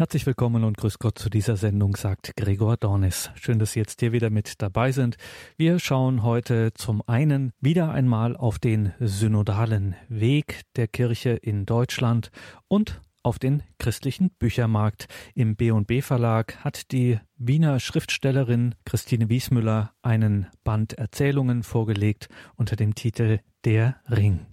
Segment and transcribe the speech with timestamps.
[0.00, 3.30] Herzlich willkommen und grüß Gott zu dieser Sendung, sagt Gregor Dornis.
[3.34, 5.18] Schön, dass Sie jetzt hier wieder mit dabei sind.
[5.58, 12.30] Wir schauen heute zum einen wieder einmal auf den synodalen Weg der Kirche in Deutschland
[12.66, 15.06] und auf den christlichen Büchermarkt.
[15.34, 22.94] Im B&B Verlag hat die Wiener Schriftstellerin Christine Wiesmüller einen Band Erzählungen vorgelegt unter dem
[22.94, 24.46] Titel Der Ring.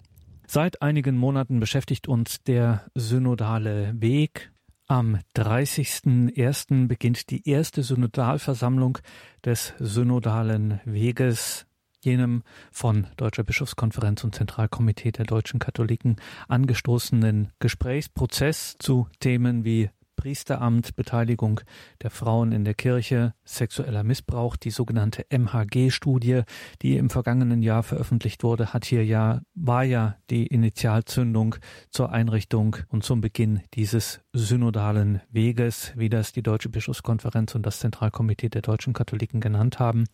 [0.46, 4.50] Seit einigen Monaten beschäftigt uns der synodale Weg,
[4.88, 6.88] am 30.01.
[6.88, 8.98] beginnt die erste Synodalversammlung
[9.44, 11.66] des Synodalen Weges,
[12.00, 16.16] jenem von Deutscher Bischofskonferenz und Zentralkomitee der deutschen Katholiken
[16.48, 21.60] angestoßenen Gesprächsprozess zu Themen wie Priesteramt, Beteiligung
[22.02, 26.42] der Frauen in der Kirche, sexueller Missbrauch, die sogenannte MHG-Studie,
[26.82, 31.54] die im vergangenen Jahr veröffentlicht wurde, hat hier ja, war ja die Initialzündung
[31.90, 37.78] zur Einrichtung und zum Beginn dieses synodalen Weges, wie das die Deutsche Bischofskonferenz und das
[37.78, 40.04] Zentralkomitee der deutschen Katholiken genannt haben.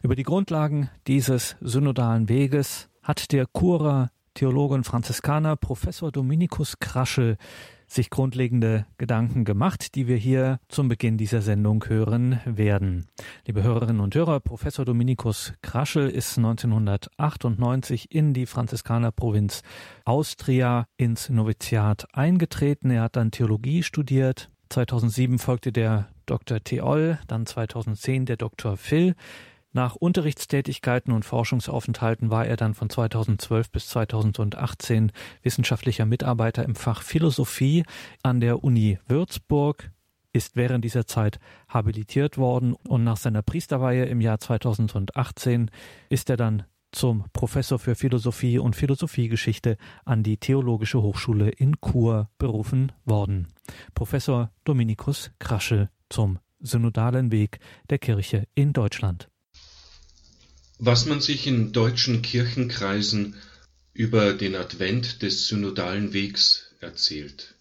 [0.00, 7.36] Über die Grundlagen dieses synodalen Weges hat der Churer Theologe und Franziskaner Professor Dominikus Kraschel
[7.92, 13.06] sich grundlegende Gedanken gemacht, die wir hier zum Beginn dieser Sendung hören werden.
[13.46, 19.62] Liebe Hörerinnen und Hörer, Professor Dominikus Kraschel ist 1998 in die Franziskanerprovinz
[20.04, 22.90] Austria ins Noviziat eingetreten.
[22.90, 24.50] Er hat dann Theologie studiert.
[24.68, 26.62] 2007 folgte der Dr.
[26.62, 28.76] Theol, dann 2010 der Dr.
[28.76, 29.16] Phil.
[29.72, 35.12] Nach Unterrichtstätigkeiten und Forschungsaufenthalten war er dann von 2012 bis 2018
[35.42, 37.84] wissenschaftlicher Mitarbeiter im Fach Philosophie
[38.24, 39.92] an der Uni Würzburg,
[40.32, 45.70] ist während dieser Zeit habilitiert worden und nach seiner Priesterweihe im Jahr 2018
[46.08, 52.28] ist er dann zum Professor für Philosophie und Philosophiegeschichte an die Theologische Hochschule in Chur
[52.38, 53.46] berufen worden.
[53.94, 59.30] Professor Dominikus Kraschel zum synodalen Weg der Kirche in Deutschland
[60.82, 63.36] was man sich in deutschen Kirchenkreisen
[63.92, 67.54] über den Advent des synodalen Wegs erzählt.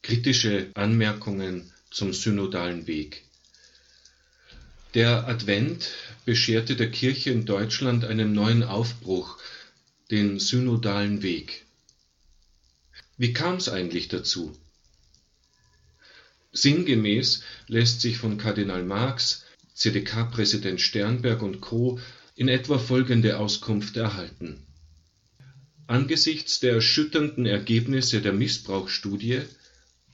[0.00, 3.24] Kritische Anmerkungen zum synodalen Weg.
[4.94, 5.90] Der Advent
[6.24, 9.38] bescherte der Kirche in Deutschland einen neuen Aufbruch,
[10.10, 11.66] den synodalen Weg.
[13.18, 14.56] Wie kam es eigentlich dazu?
[16.52, 19.43] Sinngemäß lässt sich von Kardinal Marx
[19.74, 21.98] CDK-Präsident Sternberg und Co.
[22.36, 24.64] in etwa folgende Auskunft erhalten:
[25.88, 29.40] Angesichts der erschütternden Ergebnisse der Missbrauchsstudie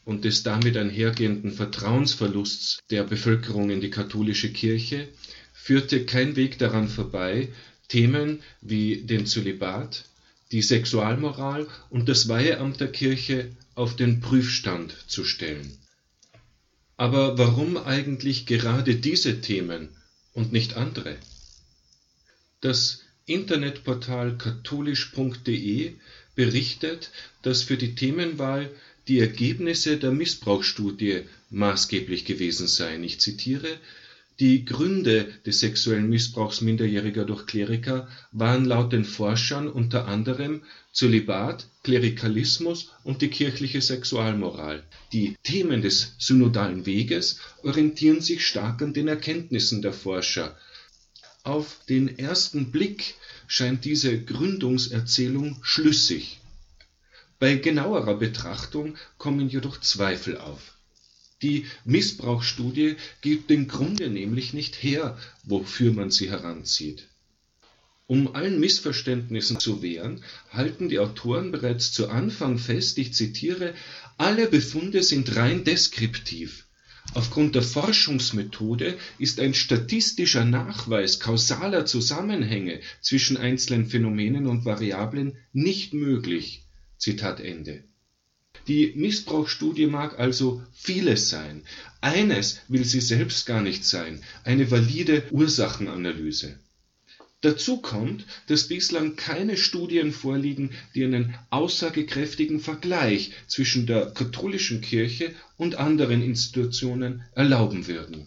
[0.06, 5.08] und des damit einhergehenden Vertrauensverlusts der Bevölkerung in die katholische Kirche
[5.52, 7.50] führte kein Weg daran vorbei,
[7.88, 10.06] Themen wie den Zölibat,
[10.52, 15.76] die Sexualmoral und das Weiheamt der Kirche auf den Prüfstand zu stellen
[17.00, 19.88] aber warum eigentlich gerade diese Themen
[20.34, 21.16] und nicht andere?
[22.60, 25.94] Das Internetportal katholisch.de
[26.34, 27.10] berichtet,
[27.40, 28.70] dass für die Themenwahl
[29.08, 33.02] die Ergebnisse der Missbrauchsstudie maßgeblich gewesen seien.
[33.02, 33.78] Ich zitiere
[34.40, 40.62] die Gründe des sexuellen Missbrauchs Minderjähriger durch Kleriker waren laut den Forschern unter anderem
[40.94, 44.82] Zölibat, Klerikalismus und die kirchliche Sexualmoral.
[45.12, 50.56] Die Themen des synodalen Weges orientieren sich stark an den Erkenntnissen der Forscher.
[51.42, 56.40] Auf den ersten Blick scheint diese Gründungserzählung schlüssig.
[57.38, 60.79] Bei genauerer Betrachtung kommen jedoch Zweifel auf
[61.42, 67.08] die Missbrauchsstudie gibt den Grunde nämlich nicht her, wofür man sie heranzieht.
[68.06, 73.72] Um allen Missverständnissen zu wehren, halten die Autoren bereits zu Anfang fest, ich zitiere,
[74.18, 76.66] alle Befunde sind rein deskriptiv.
[77.14, 85.94] Aufgrund der Forschungsmethode ist ein statistischer Nachweis kausaler Zusammenhänge zwischen einzelnen Phänomenen und Variablen nicht
[85.94, 86.64] möglich.
[86.98, 87.84] Zitat Ende.
[88.68, 91.64] Die Missbrauchsstudie mag also vieles sein.
[92.00, 96.58] Eines will sie selbst gar nicht sein, eine valide Ursachenanalyse.
[97.42, 105.34] Dazu kommt, dass bislang keine Studien vorliegen, die einen aussagekräftigen Vergleich zwischen der katholischen Kirche
[105.56, 108.26] und anderen Institutionen erlauben würden.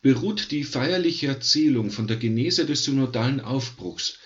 [0.00, 4.18] Beruht die feierliche Erzählung von der Genese des synodalen Aufbruchs,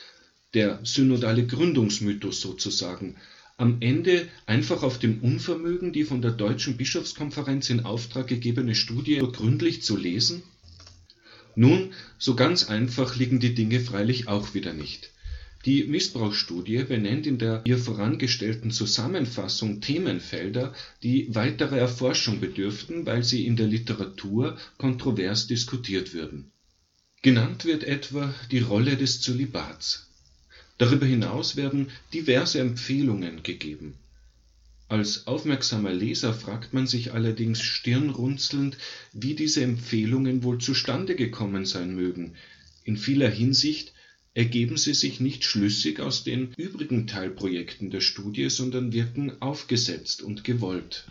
[0.54, 3.16] der synodale Gründungsmythos sozusagen,
[3.56, 9.18] am Ende einfach auf dem Unvermögen, die von der Deutschen Bischofskonferenz in Auftrag gegebene Studie
[9.18, 10.42] gründlich zu lesen?
[11.54, 15.10] Nun, so ganz einfach liegen die Dinge freilich auch wieder nicht.
[15.64, 23.46] Die Missbrauchsstudie benennt in der ihr vorangestellten Zusammenfassung Themenfelder, die weiterer Erforschung bedürften, weil sie
[23.46, 26.50] in der Literatur kontrovers diskutiert würden.
[27.22, 30.10] Genannt wird etwa die Rolle des Zölibats.
[30.78, 33.94] Darüber hinaus werden diverse Empfehlungen gegeben.
[34.88, 38.76] Als aufmerksamer Leser fragt man sich allerdings stirnrunzelnd,
[39.12, 42.34] wie diese Empfehlungen wohl zustande gekommen sein mögen.
[42.84, 43.94] In vieler Hinsicht
[44.34, 50.44] ergeben sie sich nicht schlüssig aus den übrigen Teilprojekten der Studie, sondern wirken aufgesetzt und
[50.44, 51.06] gewollt.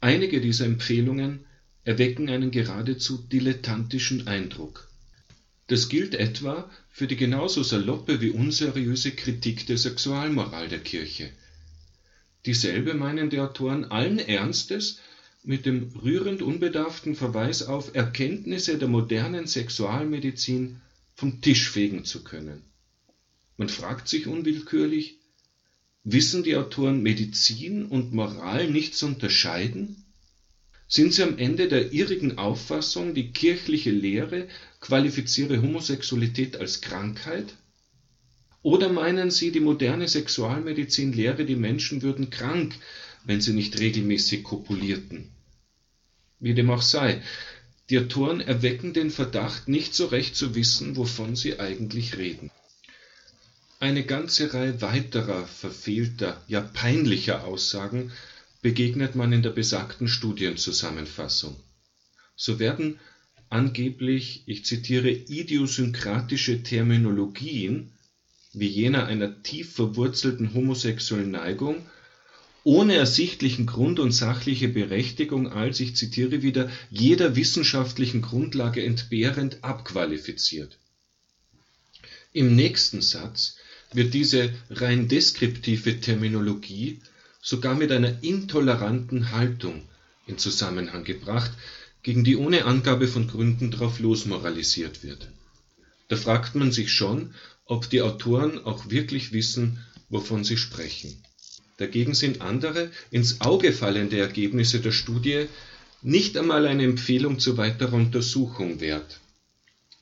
[0.00, 1.46] Einige dieser Empfehlungen
[1.84, 4.89] erwecken einen geradezu dilettantischen Eindruck.
[5.70, 11.30] Das gilt etwa für die genauso saloppe wie unseriöse Kritik der Sexualmoral der Kirche.
[12.44, 14.98] Dieselbe meinen die Autoren allen Ernstes
[15.44, 20.80] mit dem rührend unbedarften Verweis auf Erkenntnisse der modernen Sexualmedizin
[21.14, 22.64] vom Tisch fegen zu können.
[23.56, 25.18] Man fragt sich unwillkürlich,
[26.02, 30.04] wissen die Autoren Medizin und Moral nicht zu unterscheiden?
[30.92, 34.48] Sind sie am Ende der irrigen Auffassung, die kirchliche Lehre
[34.80, 37.54] qualifiziere Homosexualität als Krankheit?
[38.62, 42.74] Oder meinen sie, die moderne Sexualmedizin lehre, die Menschen würden krank,
[43.24, 45.28] wenn sie nicht regelmäßig kopulierten?
[46.40, 47.22] Wie dem auch sei,
[47.88, 52.50] die Autoren erwecken den Verdacht, nicht so recht zu wissen, wovon sie eigentlich reden.
[53.78, 58.10] Eine ganze Reihe weiterer verfehlter, ja peinlicher Aussagen
[58.62, 61.56] begegnet man in der besagten Studienzusammenfassung.
[62.36, 62.98] So werden
[63.48, 67.92] angeblich, ich zitiere, idiosynkratische Terminologien
[68.52, 71.86] wie jener einer tief verwurzelten homosexuellen Neigung
[72.62, 80.78] ohne ersichtlichen Grund und sachliche Berechtigung als, ich zitiere wieder, jeder wissenschaftlichen Grundlage entbehrend abqualifiziert.
[82.32, 83.56] Im nächsten Satz
[83.92, 87.00] wird diese rein deskriptive Terminologie
[87.42, 89.82] sogar mit einer intoleranten Haltung
[90.26, 91.52] in Zusammenhang gebracht,
[92.02, 95.28] gegen die ohne Angabe von Gründen drauf losmoralisiert wird.
[96.08, 97.34] Da fragt man sich schon,
[97.66, 99.78] ob die Autoren auch wirklich wissen,
[100.08, 101.22] wovon sie sprechen.
[101.76, 105.46] Dagegen sind andere, ins Auge fallende Ergebnisse der Studie
[106.02, 109.20] nicht einmal eine Empfehlung zu weiterer Untersuchung wert.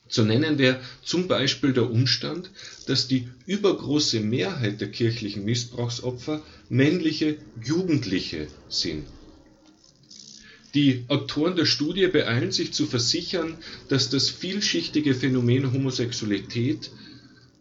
[0.09, 2.49] So nennen wir zum Beispiel der Umstand,
[2.87, 9.05] dass die übergroße Mehrheit der kirchlichen Missbrauchsopfer männliche Jugendliche sind.
[10.73, 13.57] Die Autoren der Studie beeilen sich zu versichern,
[13.87, 16.89] dass das vielschichtige Phänomen Homosexualität,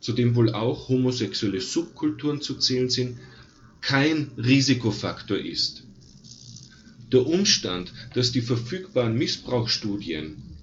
[0.01, 3.19] zu dem wohl auch homosexuelle Subkulturen zu zählen sind,
[3.83, 5.83] kein Risikofaktor ist.
[7.13, 10.58] Der Umstand, dass die verfügbaren Missbrauchsstudien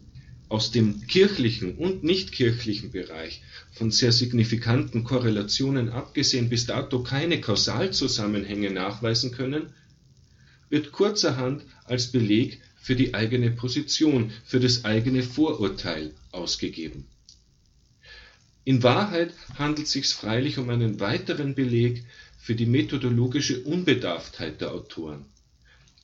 [0.50, 8.72] aus dem kirchlichen und nichtkirchlichen Bereich von sehr signifikanten Korrelationen abgesehen bis dato keine Kausalzusammenhänge
[8.72, 9.74] nachweisen können,
[10.70, 17.08] wird kurzerhand als Beleg für die eigene Position, für das eigene Vorurteil ausgegeben.
[18.64, 22.04] In Wahrheit handelt es sich freilich um einen weiteren Beleg
[22.40, 25.26] für die methodologische Unbedarftheit der Autoren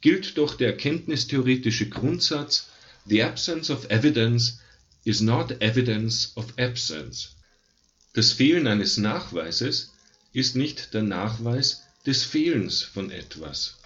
[0.01, 2.69] gilt doch der erkenntnistheoretische Grundsatz
[3.06, 4.59] The absence of evidence
[5.03, 7.30] is not evidence of absence.
[8.13, 9.92] Das Fehlen eines Nachweises
[10.33, 13.77] ist nicht der Nachweis des Fehlens von etwas.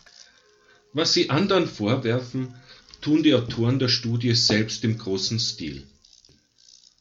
[0.94, 2.56] Was sie anderen vorwerfen,
[3.02, 5.84] tun die Autoren der Studie selbst im großen Stil.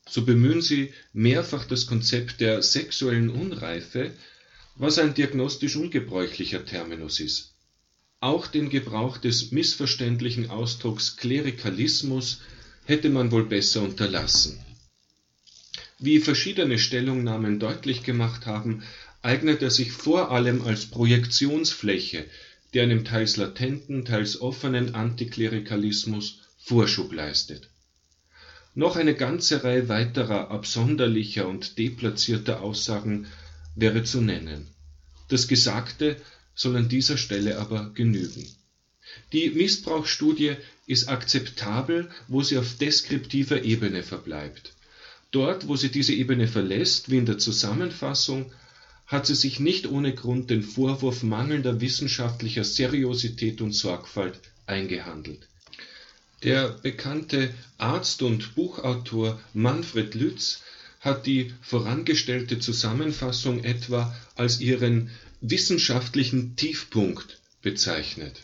[0.08, 4.12] So bemühen sie mehrfach das Konzept der sexuellen Unreife
[4.76, 7.53] was ein diagnostisch ungebräuchlicher Terminus ist.
[8.24, 12.40] Auch den Gebrauch des missverständlichen Ausdrucks Klerikalismus
[12.86, 14.64] hätte man wohl besser unterlassen.
[15.98, 18.82] Wie verschiedene Stellungnahmen deutlich gemacht haben,
[19.20, 22.24] eignet er sich vor allem als Projektionsfläche,
[22.72, 27.68] die einem teils latenten, teils offenen Antiklerikalismus Vorschub leistet.
[28.74, 33.26] Noch eine ganze Reihe weiterer absonderlicher und deplatzierter Aussagen
[33.74, 34.68] wäre zu nennen.
[35.28, 36.16] Das Gesagte
[36.54, 38.46] soll an dieser Stelle aber genügen.
[39.32, 40.56] Die Missbrauchsstudie
[40.86, 44.74] ist akzeptabel, wo sie auf deskriptiver Ebene verbleibt.
[45.30, 48.52] Dort, wo sie diese Ebene verlässt, wie in der Zusammenfassung,
[49.06, 55.48] hat sie sich nicht ohne Grund den Vorwurf mangelnder wissenschaftlicher Seriosität und Sorgfalt eingehandelt.
[56.42, 60.62] Der bekannte Arzt und Buchautor Manfred Lütz
[61.00, 65.10] hat die vorangestellte Zusammenfassung etwa als ihren
[65.50, 68.40] wissenschaftlichen Tiefpunkt bezeichnet.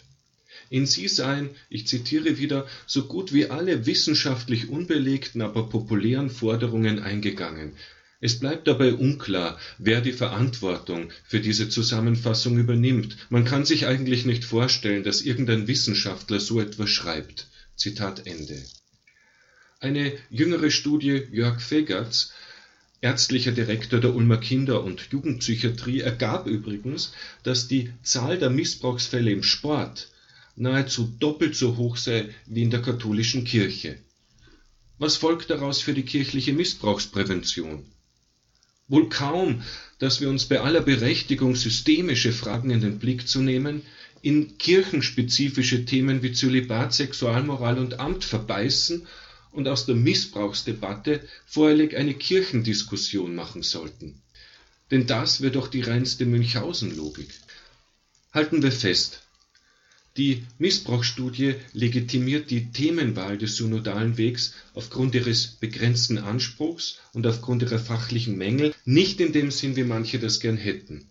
[0.68, 7.00] In sie seien, ich zitiere wieder, so gut wie alle wissenschaftlich unbelegten, aber populären Forderungen
[7.00, 7.72] eingegangen.
[8.20, 13.16] Es bleibt dabei unklar, wer die Verantwortung für diese Zusammenfassung übernimmt.
[13.30, 17.48] Man kann sich eigentlich nicht vorstellen, dass irgendein Wissenschaftler so etwas schreibt.
[17.76, 18.62] Zitat Ende.
[19.80, 22.34] Eine jüngere Studie Jörg Fegerts,
[23.00, 29.42] ärztlicher Direktor der Ulmer Kinder- und Jugendpsychiatrie, ergab übrigens, dass die Zahl der Missbrauchsfälle im
[29.42, 30.10] Sport
[30.56, 33.98] nahezu doppelt so hoch sei wie in der katholischen Kirche.
[34.98, 37.86] Was folgt daraus für die kirchliche Missbrauchsprävention?
[38.88, 39.62] Wohl kaum,
[39.98, 43.82] dass wir uns bei aller Berechtigung, systemische Fragen in den Blick zu nehmen,
[44.20, 49.06] in kirchenspezifische Themen wie Zölibat, Sexualmoral und Amt verbeißen
[49.52, 54.22] und aus der Missbrauchsdebatte voreilig eine Kirchendiskussion machen sollten.
[54.90, 57.30] Denn das wäre doch die reinste Münchhausen-Logik.
[58.32, 59.22] Halten wir fest,
[60.16, 67.78] die Missbrauchsstudie legitimiert die Themenwahl des synodalen Wegs aufgrund ihres begrenzten Anspruchs und aufgrund ihrer
[67.78, 71.06] fachlichen Mängel, nicht in dem Sinn, wie manche das gern hätten.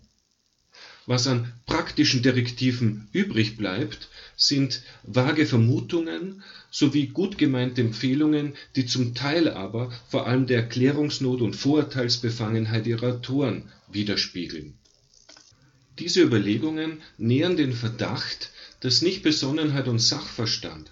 [1.10, 9.16] Was an praktischen Direktiven übrig bleibt, sind vage Vermutungen sowie gut gemeinte Empfehlungen, die zum
[9.16, 14.75] Teil aber vor allem der Erklärungsnot und Vorurteilsbefangenheit ihrer Autoren widerspiegeln.
[15.98, 18.51] Diese Überlegungen nähern den Verdacht,
[18.82, 20.92] dass nicht Besonnenheit und Sachverstand,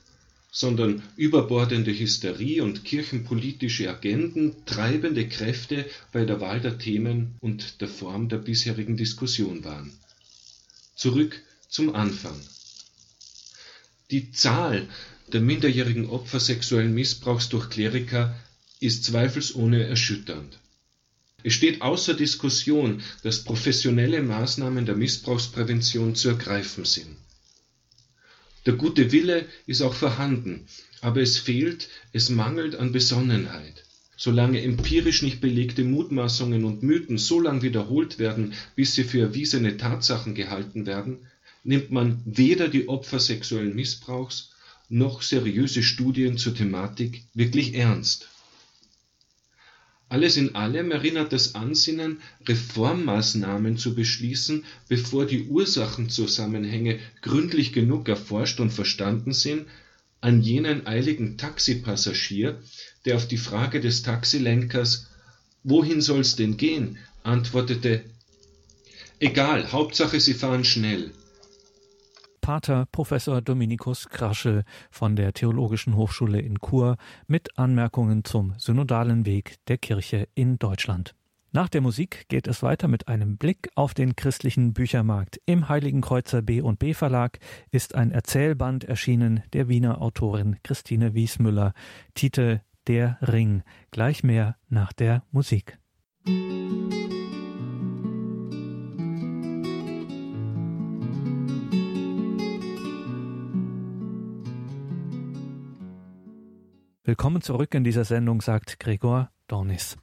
[0.50, 7.88] sondern überbordende Hysterie und kirchenpolitische Agenden treibende Kräfte bei der Wahl der Themen und der
[7.88, 9.92] Form der bisherigen Diskussion waren.
[10.98, 11.40] Zurück
[11.70, 12.42] zum Anfang.
[14.10, 14.90] Die Zahl
[15.32, 18.36] der minderjährigen Opfer sexuellen Missbrauchs durch Kleriker
[18.80, 20.58] ist zweifelsohne erschütternd.
[21.44, 27.16] Es steht außer Diskussion, dass professionelle Maßnahmen der Missbrauchsprävention zu ergreifen sind.
[28.66, 30.66] Der gute Wille ist auch vorhanden,
[31.02, 33.87] aber es fehlt, es mangelt an Besonnenheit.
[34.20, 39.78] Solange empirisch nicht belegte Mutmaßungen und Mythen so lang wiederholt werden, bis sie für erwiesene
[39.78, 41.28] Tatsachen gehalten werden,
[41.64, 44.52] nimmt man weder die Opfer sexuellen Missbrauchs
[44.90, 48.28] noch seriöse Studien zur Thematik wirklich ernst.
[50.10, 58.62] Alles in allem erinnert das Ansinnen, Reformmaßnahmen zu beschließen, bevor die Ursachenzusammenhänge gründlich genug erforscht
[58.62, 59.68] und verstanden sind,
[60.22, 62.60] an jenen eiligen Taxipassagier,
[63.06, 65.08] der auf die Frage des Taxilenkers
[65.64, 66.98] Wohin soll's denn gehen?
[67.24, 68.06] antwortete
[69.20, 71.12] Egal, Hauptsache Sie fahren schnell.
[72.40, 76.96] Pater Professor Dominikus Kraschel von der Theologischen Hochschule in Chur
[77.28, 81.14] mit Anmerkungen zum synodalen Weg der Kirche in Deutschland.
[81.58, 85.42] Nach der Musik geht es weiter mit einem Blick auf den christlichen Büchermarkt.
[85.48, 87.40] Im Heiligen Kreuzer B und B Verlag
[87.72, 91.74] ist ein Erzählband erschienen der Wiener Autorin Christine Wiesmüller.
[92.14, 93.64] Titel Der Ring.
[93.90, 95.80] Gleich mehr nach der Musik.
[107.04, 109.98] Willkommen zurück in dieser Sendung, sagt Gregor Dornis.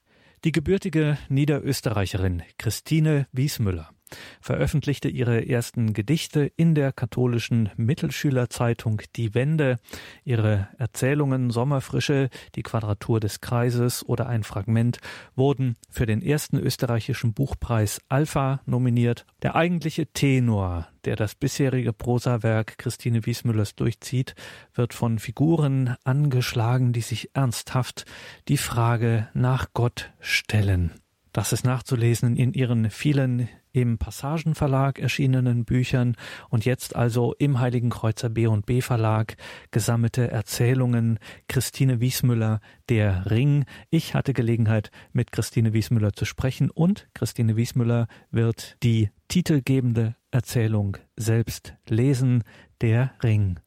[0.45, 3.94] Die gebürtige Niederösterreicherin Christine Wiesmüller
[4.41, 9.79] veröffentlichte ihre ersten Gedichte in der katholischen Mittelschülerzeitung Die Wende.
[10.25, 14.99] Ihre Erzählungen Sommerfrische, die Quadratur des Kreises oder ein Fragment
[15.35, 19.27] wurden für den ersten österreichischen Buchpreis Alpha nominiert.
[19.43, 24.35] Der eigentliche Tenor, der das bisherige Prosawerk Christine Wiesmüllers durchzieht,
[24.75, 28.07] wird von Figuren angeschlagen, die sich ernsthaft
[28.49, 30.93] die Frage nach Gott stellen.
[31.33, 36.17] Das ist nachzulesen in ihren vielen im Passagenverlag erschienenen Büchern
[36.49, 39.37] und jetzt also im Heiligen Kreuzer B und B Verlag
[39.73, 43.65] gesammelte Erzählungen Christine Wiesmüller Der Ring.
[43.91, 50.97] Ich hatte Gelegenheit mit Christine Wiesmüller zu sprechen und Christine Wiesmüller wird die titelgebende Erzählung
[51.17, 52.45] selbst lesen
[52.81, 53.59] Der Ring.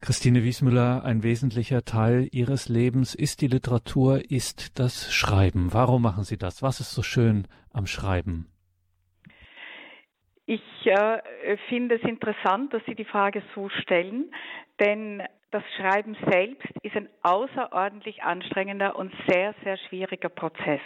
[0.00, 5.72] Christine Wiesmüller, ein wesentlicher Teil Ihres Lebens ist die Literatur, ist das Schreiben.
[5.72, 6.62] Warum machen Sie das?
[6.62, 8.46] Was ist so schön am Schreiben?
[10.50, 14.34] Ich äh, finde es interessant, dass Sie die Frage so stellen,
[14.80, 20.80] denn das Schreiben selbst ist ein außerordentlich anstrengender und sehr, sehr schwieriger Prozess.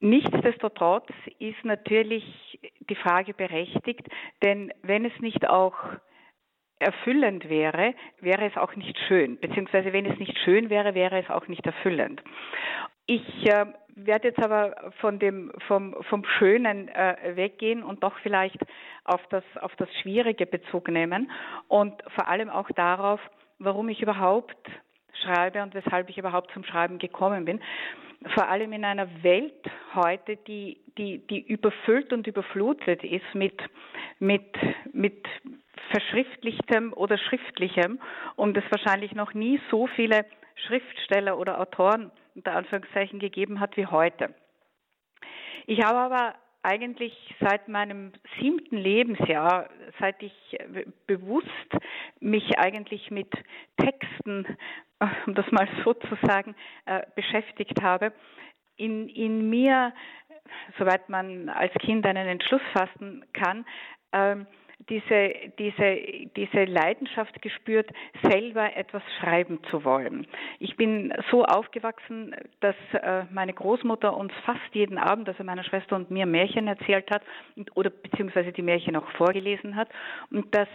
[0.00, 2.24] Nichtsdestotrotz ist natürlich
[2.90, 4.06] die Frage berechtigt,
[4.42, 5.78] denn wenn es nicht auch
[6.80, 9.40] erfüllend wäre, wäre es auch nicht schön.
[9.40, 12.22] Beziehungsweise wenn es nicht schön wäre, wäre es auch nicht erfüllend.
[13.10, 18.58] Ich äh, werde jetzt aber von dem, vom, vom Schönen äh, weggehen und doch vielleicht
[19.04, 21.30] auf das, auf das Schwierige Bezug nehmen
[21.68, 23.18] und vor allem auch darauf,
[23.58, 24.58] warum ich überhaupt
[25.22, 27.60] schreibe und weshalb ich überhaupt zum Schreiben gekommen bin.
[28.34, 33.58] vor allem in einer Welt heute, die, die, die überfüllt und überflutet ist mit,
[34.18, 34.54] mit,
[34.92, 35.26] mit
[35.92, 38.00] verschriftlichtem oder schriftlichem
[38.36, 40.26] und es wahrscheinlich noch nie so viele
[40.66, 44.32] Schriftsteller oder Autoren unter Anführungszeichen gegeben hat wie heute.
[45.66, 49.68] Ich habe aber eigentlich seit meinem siebten Lebensjahr,
[49.98, 50.58] seit ich
[51.06, 51.48] bewusst
[52.20, 53.32] mich eigentlich mit
[53.76, 54.56] Texten,
[55.26, 56.54] um das mal so zu sagen,
[56.86, 58.12] äh, beschäftigt habe,
[58.76, 59.92] in, in mir,
[60.78, 63.66] soweit man als Kind einen Entschluss fassen kann,
[64.12, 64.46] ähm,
[64.88, 65.98] diese, diese,
[66.36, 67.90] diese Leidenschaft gespürt,
[68.22, 70.26] selber etwas schreiben zu wollen.
[70.60, 75.96] Ich bin so aufgewachsen, dass äh, meine Großmutter uns fast jeden Abend, also meiner Schwester
[75.96, 77.22] und mir, Märchen erzählt hat
[77.74, 79.88] oder beziehungsweise die Märchen auch vorgelesen hat
[80.30, 80.68] und dass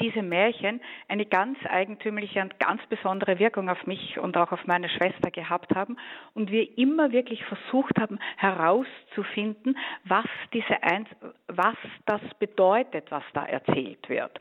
[0.00, 4.88] diese Märchen eine ganz eigentümliche und ganz besondere Wirkung auf mich und auch auf meine
[4.88, 5.96] Schwester gehabt haben
[6.34, 11.08] und wir immer wirklich versucht haben herauszufinden, was diese Eins,
[11.48, 11.76] was
[12.06, 14.40] das bedeutet, was da erzählt wird.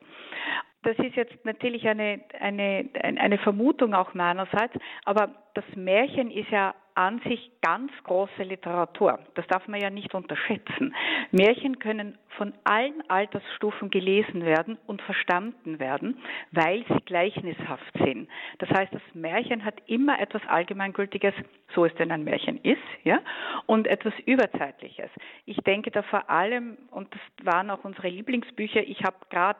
[0.87, 6.73] Das ist jetzt natürlich eine, eine, eine Vermutung auch meinerseits, aber das Märchen ist ja
[6.95, 9.19] an sich ganz große Literatur.
[9.35, 10.95] Das darf man ja nicht unterschätzen.
[11.31, 16.19] Märchen können von allen Altersstufen gelesen werden und verstanden werden,
[16.51, 18.29] weil sie gleichnishaft sind.
[18.59, 21.33] Das heißt, das Märchen hat immer etwas Allgemeingültiges,
[21.75, 23.19] so es denn ein Märchen ist, ja,
[23.65, 25.09] und etwas Überzeitliches.
[25.45, 29.59] Ich denke da vor allem, und das waren auch unsere Lieblingsbücher, ich habe gerade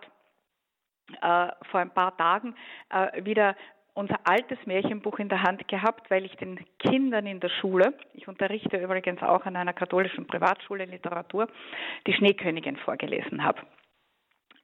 [1.22, 2.56] äh, vor ein paar Tagen
[2.90, 3.56] äh, wieder
[3.94, 8.28] unser altes Märchenbuch in der Hand gehabt, weil ich den Kindern in der Schule, ich
[8.28, 11.48] unterrichte übrigens auch an einer katholischen Privatschule Literatur,
[12.06, 13.62] die Schneekönigin vorgelesen habe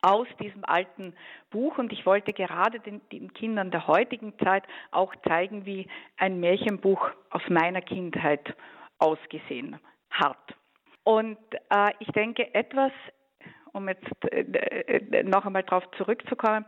[0.04, 1.14] aus diesem alten
[1.50, 6.42] Buch und ich wollte gerade den, den, Kindern der heutigen Zeit auch zeigen, wie ein
[6.42, 8.54] Märchenbuch aus meiner Kindheit
[9.00, 10.38] ausgesehen hat.
[11.04, 11.38] Und
[11.70, 12.92] äh, ich denke, etwas,
[13.74, 16.66] um jetzt äh, äh noch einmal darauf zurückzukommen,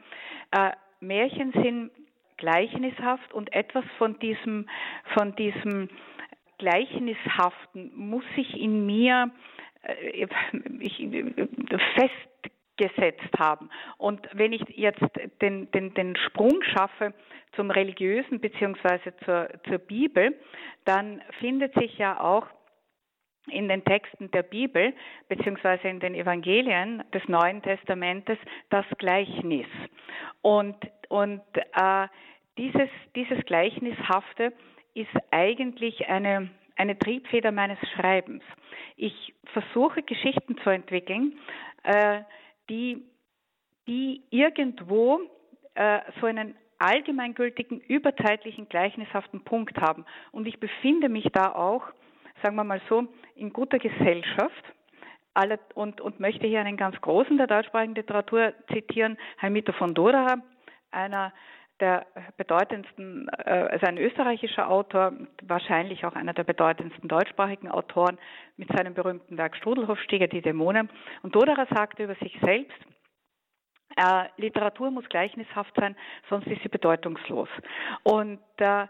[0.51, 1.91] äh, Märchen sind
[2.37, 4.67] gleichnishaft und etwas von diesem,
[5.13, 5.89] von diesem
[6.57, 9.31] Gleichnishaften muss sich in mir
[9.83, 10.27] äh,
[11.95, 13.69] festgesetzt haben.
[13.97, 15.03] Und wenn ich jetzt
[15.41, 17.13] den, den, den Sprung schaffe
[17.55, 20.35] zum Religiösen beziehungsweise zur, zur Bibel,
[20.85, 22.47] dann findet sich ja auch
[23.47, 24.93] in den Texten der Bibel
[25.29, 28.37] beziehungsweise in den Evangelien des Neuen Testamentes
[28.69, 29.67] das Gleichnis.
[30.41, 30.75] Und,
[31.09, 32.07] und äh,
[32.57, 34.53] dieses, dieses Gleichnishafte
[34.93, 38.43] ist eigentlich eine, eine Triebfeder meines Schreibens.
[38.95, 41.37] Ich versuche Geschichten zu entwickeln,
[41.83, 42.21] äh,
[42.69, 43.03] die,
[43.87, 45.19] die irgendwo
[45.75, 50.05] äh, so einen allgemeingültigen, überzeitlichen, gleichnishaften Punkt haben.
[50.31, 51.83] Und ich befinde mich da auch,
[52.45, 54.63] sagen wir mal so, in guter Gesellschaft
[55.73, 60.37] und, und möchte hier einen ganz großen der deutschsprachigen Literatur zitieren, Heimito von Dora,
[60.91, 61.33] einer
[61.79, 62.05] der
[62.37, 68.19] bedeutendsten, äh, also ein österreichischer Autor, wahrscheinlich auch einer der bedeutendsten deutschsprachigen Autoren
[68.57, 70.89] mit seinem berühmten Werk Strudelhofstieger, die Dämonen.
[71.23, 72.77] Und Doderer sagte über sich selbst,
[73.97, 75.95] äh, Literatur muss gleichnishaft sein,
[76.29, 77.49] sonst ist sie bedeutungslos.
[78.03, 78.85] Und äh,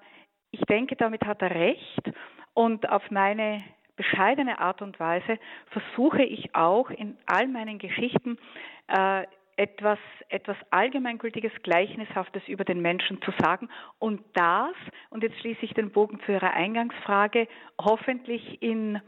[0.51, 2.11] ich denke, damit hat er recht.
[2.55, 3.63] Und auf meine
[3.97, 5.37] bescheidene Art und Weise
[5.67, 8.37] versuche ich auch in all meinen Geschichten
[8.87, 9.25] äh,
[9.57, 13.69] etwas, etwas Allgemeingültiges, Gleichnishaftes über den Menschen zu sagen.
[13.99, 14.73] Und das,
[15.09, 17.47] und jetzt schließe ich den Bogen zu Ihrer Eingangsfrage,
[17.79, 19.01] hoffentlich in,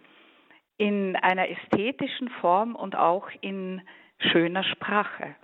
[0.77, 3.81] in einer ästhetischen Form und auch in
[4.19, 5.35] schöner Sprache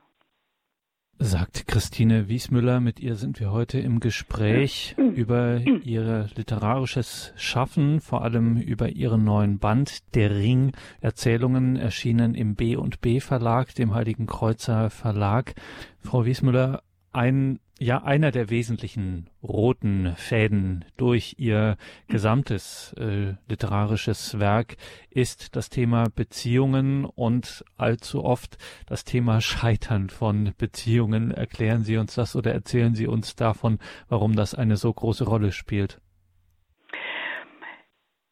[1.19, 2.79] sagt Christine Wiesmüller.
[2.79, 9.23] Mit ihr sind wir heute im Gespräch über ihr literarisches Schaffen, vor allem über ihren
[9.23, 10.73] neuen Band Der Ring.
[11.01, 15.53] Erzählungen erschienen im B und B Verlag, dem Heiligen Kreuzer Verlag.
[15.99, 16.81] Frau Wiesmüller,
[17.13, 24.75] ein ja einer der wesentlichen roten Fäden durch ihr gesamtes äh, literarisches Werk
[25.09, 31.31] ist das Thema Beziehungen und allzu oft das Thema Scheitern von Beziehungen.
[31.31, 35.51] Erklären Sie uns das oder erzählen Sie uns davon, warum das eine so große Rolle
[35.51, 35.99] spielt?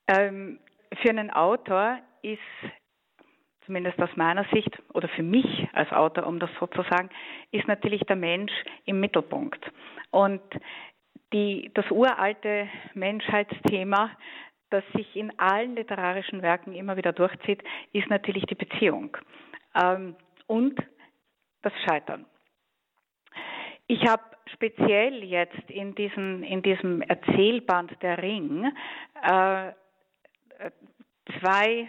[0.08, 0.60] Ähm,
[1.02, 2.40] für einen Autor ist
[3.72, 7.10] zumindest aus meiner Sicht oder für mich als Autor, um das so zu sagen,
[7.52, 8.52] ist natürlich der Mensch
[8.84, 9.64] im Mittelpunkt.
[10.10, 10.42] Und
[11.32, 14.12] die, das uralte Menschheitsthema,
[14.72, 19.16] das sich in allen literarischen Werken immer wieder durchzieht, ist natürlich die Beziehung
[19.74, 20.78] ähm, und
[21.62, 22.26] das Scheitern.
[23.88, 28.70] Ich habe speziell jetzt in, diesen, in diesem Erzählband Der Ring
[29.24, 29.72] äh,
[31.40, 31.88] zwei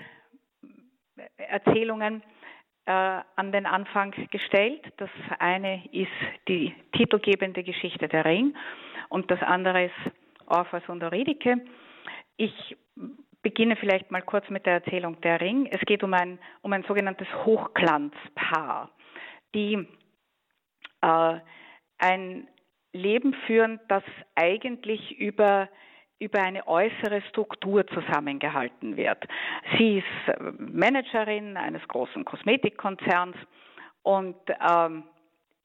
[1.36, 2.22] Erzählungen
[2.86, 4.82] äh, an den Anfang gestellt.
[4.96, 6.10] Das eine ist
[6.48, 8.56] die titelgebende Geschichte Der Ring
[9.08, 10.12] und das andere ist
[10.46, 11.64] Orpheus und Euridike.
[12.36, 12.76] Ich
[13.42, 15.66] beginne vielleicht mal kurz mit der Erzählung Der Ring.
[15.66, 18.90] Es geht um ein, um ein sogenanntes Hochglanzpaar,
[19.54, 19.86] die
[21.02, 21.38] äh,
[21.98, 22.48] ein
[22.92, 24.02] Leben führen, das
[24.34, 25.68] eigentlich über
[26.22, 29.26] über eine äußere Struktur zusammengehalten wird.
[29.76, 33.36] Sie ist äh, Managerin eines großen Kosmetikkonzerns
[34.02, 35.02] und ähm,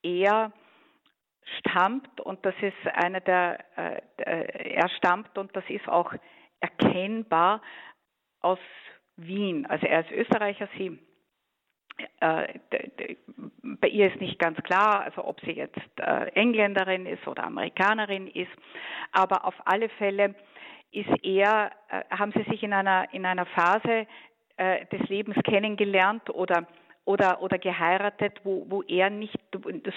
[0.02, 0.52] er
[1.60, 6.14] stammt, und das ist einer der, äh, er stammt, und das ist auch
[6.60, 7.62] erkennbar
[8.42, 8.60] aus
[9.16, 9.66] Wien.
[9.68, 11.07] Also er ist Österreicher, sie äh,
[12.20, 18.28] bei ihr ist nicht ganz klar, also ob sie jetzt äh, Engländerin ist oder Amerikanerin
[18.28, 18.52] ist,
[19.12, 20.36] aber auf alle Fälle
[20.92, 24.08] ist er, äh, haben sie sich in einer in einer Phase
[24.92, 26.66] des Lebens kennengelernt oder
[27.08, 29.40] oder, oder geheiratet, wo, wo er nicht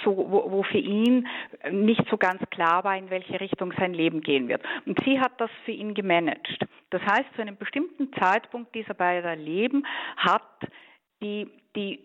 [0.05, 1.27] so, wo, wo für ihn
[1.73, 4.63] nicht so ganz klar war, in welche Richtung sein Leben gehen wird.
[4.87, 6.65] Und sie hat das für ihn gemanagt.
[6.91, 9.85] Das heißt, zu einem bestimmten Zeitpunkt dieser beiden Leben
[10.17, 10.43] hat
[11.21, 12.01] die, die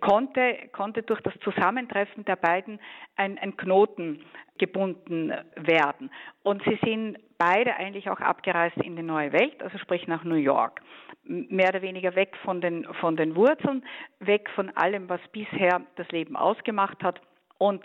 [0.00, 2.78] konnte, konnte durch das Zusammentreffen der beiden
[3.16, 4.24] ein, ein Knoten
[4.58, 6.10] gebunden werden.
[6.42, 10.34] Und sie sind beide eigentlich auch abgereist in die neue Welt, also sprich nach New
[10.34, 10.80] York.
[11.24, 13.84] Mehr oder weniger weg von den, von den Wurzeln,
[14.20, 17.20] weg von allem, was bisher das Leben ausgemacht hat
[17.58, 17.84] und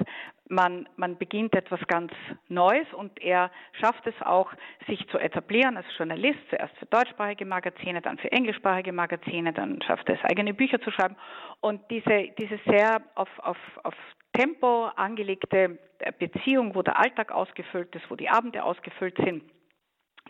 [0.49, 2.12] man, man beginnt etwas ganz
[2.47, 4.51] Neues und er schafft es auch,
[4.88, 10.07] sich zu etablieren als Journalist, zuerst für deutschsprachige Magazine, dann für englischsprachige Magazine, dann schafft
[10.09, 11.15] er es, eigene Bücher zu schreiben.
[11.59, 13.95] Und diese, diese sehr auf, auf, auf
[14.33, 15.79] Tempo angelegte
[16.19, 19.43] Beziehung, wo der Alltag ausgefüllt ist, wo die Abende ausgefüllt sind,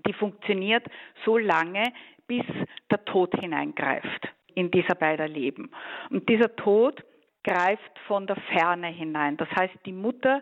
[0.05, 0.85] die funktioniert
[1.25, 1.83] so lange,
[2.27, 2.43] bis
[2.89, 5.71] der Tod hineingreift in dieser beider Leben.
[6.09, 7.03] Und dieser Tod
[7.43, 9.37] greift von der Ferne hinein.
[9.37, 10.41] Das heißt, die Mutter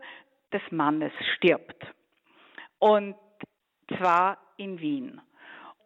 [0.54, 1.86] des Mannes stirbt.
[2.80, 3.16] Und
[3.98, 5.22] zwar in Wien.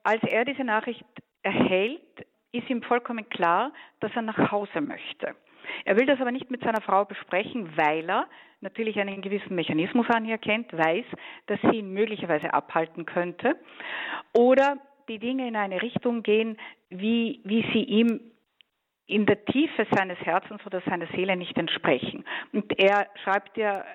[0.03, 1.05] Als er diese Nachricht
[1.43, 2.01] erhält,
[2.51, 5.35] ist ihm vollkommen klar, dass er nach Hause möchte.
[5.83, 8.27] Er will das aber nicht mit seiner Frau besprechen, weil er
[8.61, 11.05] natürlich einen gewissen Mechanismus an ihr kennt, weiß,
[11.47, 13.55] dass sie ihn möglicherweise abhalten könnte
[14.33, 16.57] oder die Dinge in eine Richtung gehen,
[16.89, 18.31] wie, wie sie ihm
[19.07, 22.25] in der Tiefe seines Herzens oder seiner Seele nicht entsprechen.
[22.53, 23.85] Und er schreibt ja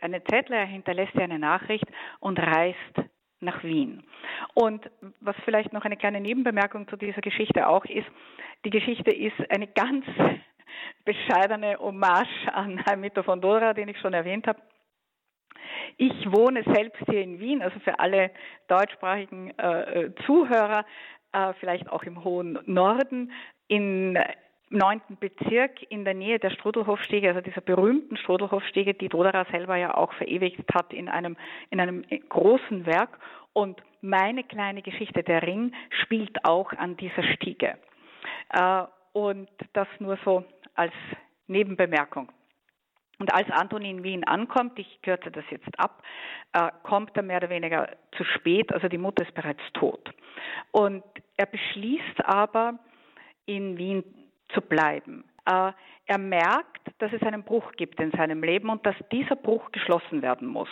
[0.00, 1.86] eine Zettel, er hinterlässt ja eine Nachricht
[2.20, 2.76] und reist
[3.40, 4.02] nach Wien.
[4.54, 8.06] Und was vielleicht noch eine kleine Nebenbemerkung zu dieser Geschichte auch ist,
[8.64, 10.04] die Geschichte ist eine ganz
[11.04, 14.60] bescheidene Hommage an Hermito von Dora, den ich schon erwähnt habe.
[15.98, 18.30] Ich wohne selbst hier in Wien, also für alle
[18.68, 20.84] deutschsprachigen äh, Zuhörer,
[21.32, 23.32] äh, vielleicht auch im hohen Norden,
[23.68, 24.18] in
[24.70, 29.94] neunten Bezirk in der Nähe der Strudelhofstege, also dieser berühmten Strudelhofstege, die Dodera selber ja
[29.94, 31.36] auch verewigt hat in einem,
[31.70, 33.18] in einem großen Werk.
[33.52, 37.78] Und meine kleine Geschichte, der Ring, spielt auch an dieser Stiege.
[38.50, 40.92] Äh, und das nur so als
[41.46, 42.30] Nebenbemerkung.
[43.18, 46.02] Und als Antoni in Wien ankommt, ich kürze das jetzt ab,
[46.52, 50.12] äh, kommt er mehr oder weniger zu spät, also die Mutter ist bereits tot.
[50.70, 51.02] Und
[51.38, 52.78] er beschließt aber,
[53.46, 54.04] in Wien
[54.48, 55.24] zu bleiben.
[55.46, 55.72] Äh,
[56.08, 60.22] er merkt, dass es einen Bruch gibt in seinem Leben und dass dieser Bruch geschlossen
[60.22, 60.68] werden muss.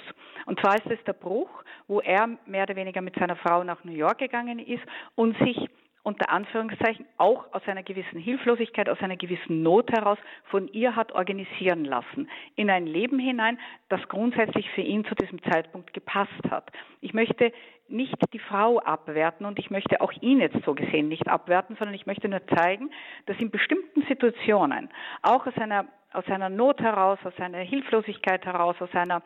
[0.46, 1.50] Und zwar ist es der Bruch,
[1.88, 4.82] wo er mehr oder weniger mit seiner Frau nach New York gegangen ist
[5.16, 5.68] und sich
[6.04, 11.12] unter Anführungszeichen auch aus einer gewissen Hilflosigkeit, aus einer gewissen Not heraus von ihr hat
[11.12, 12.28] organisieren lassen.
[12.56, 13.58] In ein Leben hinein,
[13.88, 16.70] das grundsätzlich für ihn zu diesem Zeitpunkt gepasst hat.
[17.00, 17.52] Ich möchte
[17.88, 21.94] nicht die Frau abwerten und ich möchte auch ihn jetzt so gesehen nicht abwerten, sondern
[21.94, 22.90] ich möchte nur zeigen,
[23.26, 24.88] dass in bestimmten Situationen,
[25.22, 29.22] auch aus einer, aus einer Not heraus, aus einer Hilflosigkeit heraus, aus einer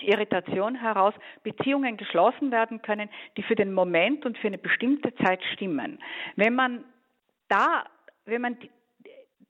[0.00, 5.42] Irritation heraus Beziehungen geschlossen werden können, die für den Moment und für eine bestimmte Zeit
[5.54, 5.98] stimmen.
[6.36, 6.84] Wenn man
[7.48, 7.84] da,
[8.24, 8.56] wenn man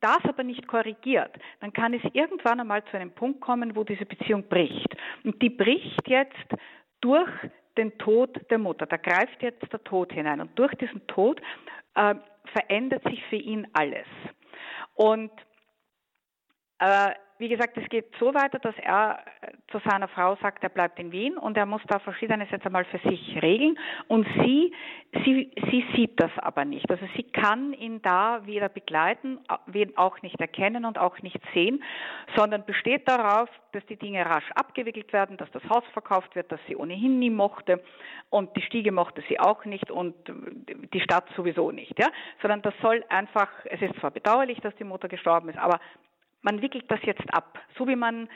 [0.01, 4.07] das aber nicht korrigiert, dann kann es irgendwann einmal zu einem Punkt kommen, wo diese
[4.07, 4.97] Beziehung bricht.
[5.25, 6.55] Und die bricht jetzt
[7.01, 7.31] durch
[7.79, 8.87] den Tod der Mutter.
[8.87, 10.41] Da greift jetzt der Tod hinein.
[10.41, 11.41] Und durch diesen Tod
[11.95, 12.15] äh,
[12.53, 14.07] verändert sich für ihn alles.
[14.95, 15.31] Und
[16.81, 20.69] äh, wie gesagt, es geht so weiter, dass er äh, zu seiner Frau sagt, er
[20.69, 23.79] bleibt in Wien und er muss da verschiedenes jetzt einmal für sich regeln.
[24.09, 24.75] Und sie,
[25.25, 26.91] sie, sie sieht das aber nicht.
[26.91, 29.39] Also sie kann ihn da weder begleiten,
[29.97, 31.83] auch nicht erkennen und auch nicht sehen,
[32.37, 36.61] sondern besteht darauf, dass die Dinge rasch abgewickelt werden, dass das Haus verkauft wird, das
[36.67, 37.83] sie ohnehin nie mochte
[38.31, 40.15] und die Stiege mochte sie auch nicht und
[40.93, 42.09] die Stadt sowieso nicht, ja,
[42.43, 45.81] sondern das soll einfach, es ist zwar bedauerlich, dass die Mutter gestorben ist, aber
[46.43, 48.29] man wickelt das jetzt ab, so wie man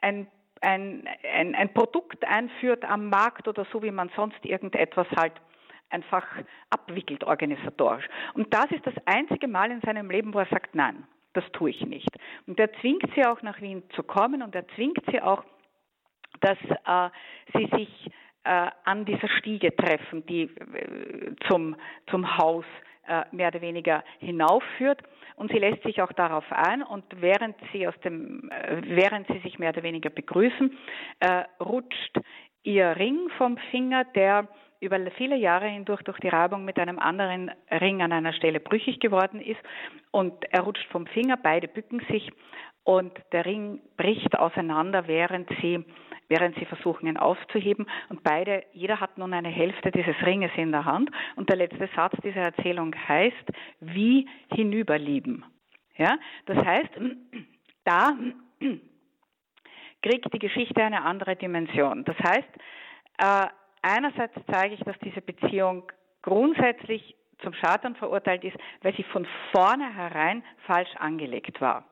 [0.00, 0.26] ein
[0.62, 5.32] ein, ein, ein Produkt einführt am Markt oder so, wie man sonst irgendetwas halt
[5.90, 6.26] einfach
[6.70, 8.06] abwickelt organisatorisch.
[8.34, 11.70] Und das ist das einzige Mal in seinem Leben, wo er sagt, nein, das tue
[11.70, 12.10] ich nicht.
[12.46, 15.44] Und er zwingt sie auch nach Wien zu kommen und er zwingt sie auch,
[16.40, 17.10] dass äh,
[17.54, 18.10] sie sich
[18.44, 21.76] äh, an dieser Stiege treffen, die äh, zum,
[22.08, 22.64] zum Haus
[23.32, 25.02] mehr oder weniger hinaufführt.
[25.36, 26.82] Und sie lässt sich auch darauf ein.
[26.82, 30.76] Und während sie aus dem, äh, während sie sich mehr oder weniger begrüßen,
[31.20, 32.18] äh, rutscht
[32.62, 34.48] ihr Ring vom Finger, der
[34.80, 38.98] über viele Jahre hindurch durch die Reibung mit einem anderen Ring an einer Stelle brüchig
[39.00, 39.60] geworden ist.
[40.10, 42.30] Und er rutscht vom Finger, beide bücken sich.
[42.84, 45.84] Und der Ring bricht auseinander, während sie
[46.30, 47.86] während sie versuchen, ihn aufzuheben.
[48.08, 51.10] Und beide, jeder hat nun eine Hälfte dieses Ringes in der Hand.
[51.36, 55.44] Und der letzte Satz dieser Erzählung heißt, wie hinüberlieben.
[55.98, 56.16] Ja,
[56.46, 56.90] das heißt,
[57.84, 58.16] da
[60.02, 62.04] kriegt die Geschichte eine andere Dimension.
[62.04, 62.48] Das heißt,
[63.18, 63.46] äh,
[63.82, 65.82] einerseits zeige ich, dass diese Beziehung
[66.22, 71.89] grundsätzlich zum Scheitern verurteilt ist, weil sie von vornherein falsch angelegt war.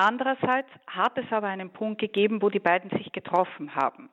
[0.00, 4.08] Andererseits hat es aber einen Punkt gegeben, wo die beiden sich getroffen haben.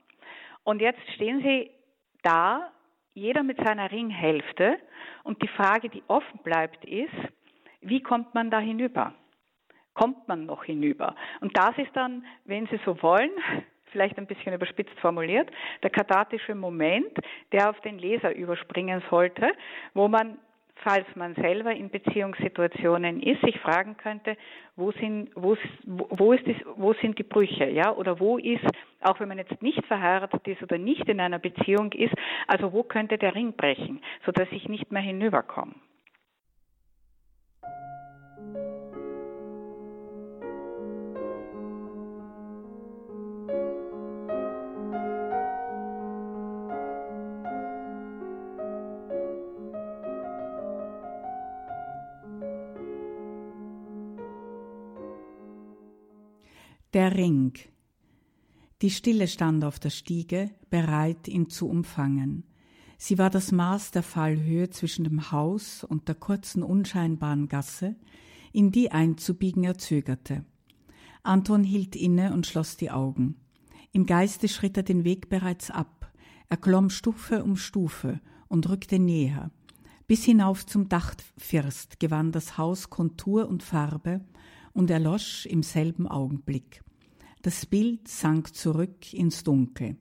[0.63, 1.69] Und jetzt stehen sie
[2.23, 2.71] da,
[3.13, 4.79] jeder mit seiner Ringhälfte.
[5.23, 7.13] Und die Frage, die offen bleibt, ist,
[7.81, 9.13] wie kommt man da hinüber?
[9.93, 11.15] Kommt man noch hinüber?
[11.41, 13.29] Und das ist dann, wenn Sie so wollen,
[13.91, 15.51] vielleicht ein bisschen überspitzt formuliert,
[15.83, 17.15] der kathartische Moment,
[17.51, 19.51] der auf den Leser überspringen sollte,
[19.93, 20.39] wo man
[20.83, 24.37] falls man selber in Beziehungssituationen ist, sich fragen könnte,
[24.75, 28.65] wo sind, wo, wo, ist das, wo sind die Brüche, ja, oder wo ist,
[29.01, 32.13] auch wenn man jetzt nicht verheiratet ist oder nicht in einer Beziehung ist,
[32.47, 35.75] also wo könnte der Ring brechen, sodass ich nicht mehr hinüberkomme.
[56.95, 57.51] Der Ring.
[58.81, 62.45] Die Stille stand auf der Stiege, bereit, ihn zu umfangen.
[62.97, 67.97] Sie war das Maß der Fallhöhe zwischen dem Haus und der kurzen, unscheinbaren Gasse,
[68.53, 70.45] in die einzubiegen er zögerte.
[71.21, 73.41] Anton hielt inne und schloss die Augen.
[73.91, 76.13] Im Geiste schritt er den Weg bereits ab.
[76.47, 79.51] Er klomm Stufe um Stufe und rückte näher.
[80.07, 84.23] Bis hinauf zum Dachfirst gewann das Haus Kontur und Farbe
[84.71, 86.84] und erlosch im selben Augenblick.
[87.45, 89.97] Das Bild sank zurück ins Dunkel.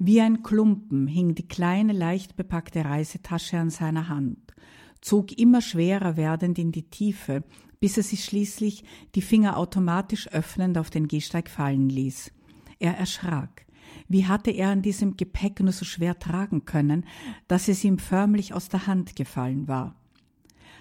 [0.00, 4.52] Wie ein Klumpen hing die kleine, leicht bepackte Reisetasche an seiner Hand,
[5.00, 7.44] zog immer schwerer werdend in die Tiefe,
[7.78, 8.82] bis er sich schließlich
[9.14, 12.32] die Finger automatisch öffnend auf den Gehsteig fallen ließ.
[12.80, 13.66] Er erschrak.
[14.08, 17.04] Wie hatte er an diesem Gepäck nur so schwer tragen können,
[17.46, 19.94] dass es ihm förmlich aus der Hand gefallen war?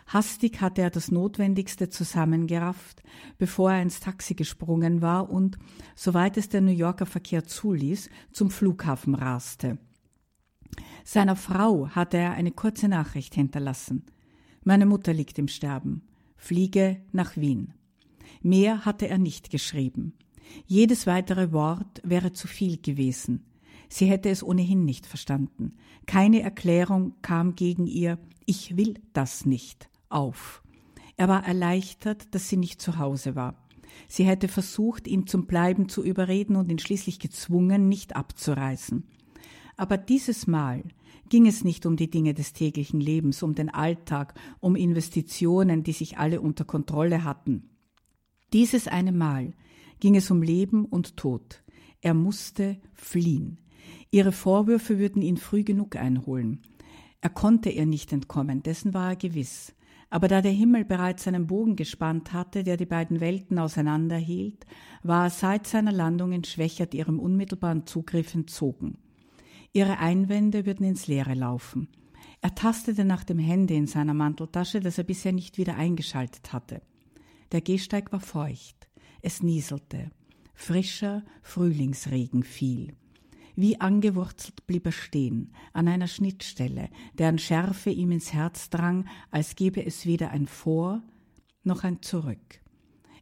[0.08, 3.04] Hastig hatte er das Notwendigste zusammengerafft,
[3.38, 5.58] bevor er ins Taxi gesprungen war und,
[5.96, 9.78] soweit es der New Yorker Verkehr zuließ, zum Flughafen raste.
[11.04, 14.06] Seiner Frau hatte er eine kurze Nachricht hinterlassen.
[14.64, 16.08] Meine Mutter liegt im Sterben.
[16.36, 17.74] Fliege nach Wien.
[18.42, 20.14] Mehr hatte er nicht geschrieben.
[20.66, 23.46] Jedes weitere Wort wäre zu viel gewesen.
[23.90, 25.74] Sie hätte es ohnehin nicht verstanden.
[26.06, 30.64] Keine Erklärung kam gegen ihr, ich will das nicht auf.
[31.18, 33.56] Er war erleichtert, dass sie nicht zu Hause war.
[34.08, 39.04] Sie hätte versucht, ihn zum Bleiben zu überreden und ihn schließlich gezwungen, nicht abzureisen.
[39.78, 40.84] Aber dieses Mal
[41.30, 45.94] ging es nicht um die Dinge des täglichen Lebens, um den Alltag, um Investitionen, die
[45.94, 47.70] sich alle unter Kontrolle hatten.
[48.52, 49.54] Dieses eine Mal
[50.00, 51.64] ging es um Leben und Tod.
[52.02, 53.60] Er musste fliehen.
[54.12, 56.62] Ihre Vorwürfe würden ihn früh genug einholen.
[57.22, 59.74] Er konnte ihr nicht entkommen, dessen war er gewiss.
[60.14, 64.64] Aber da der Himmel bereits einen Bogen gespannt hatte, der die beiden Welten auseinanderhielt,
[65.02, 69.00] war er seit seiner Landung entschwächert ihrem unmittelbaren Zugriff entzogen.
[69.72, 71.88] Ihre Einwände würden ins Leere laufen.
[72.42, 76.84] Er tastete nach dem Handy in seiner Manteltasche, das er bisher nicht wieder eingeschaltet hatte.
[77.52, 78.88] Der Gehsteig war feucht.
[79.24, 80.12] Es nieselte.
[80.54, 82.94] Frischer Frühlingsregen fiel.
[83.56, 89.56] Wie angewurzelt blieb er stehen, an einer Schnittstelle, deren Schärfe ihm ins Herz drang, als
[89.56, 91.04] gebe es weder ein Vor
[91.64, 92.62] noch ein Zurück.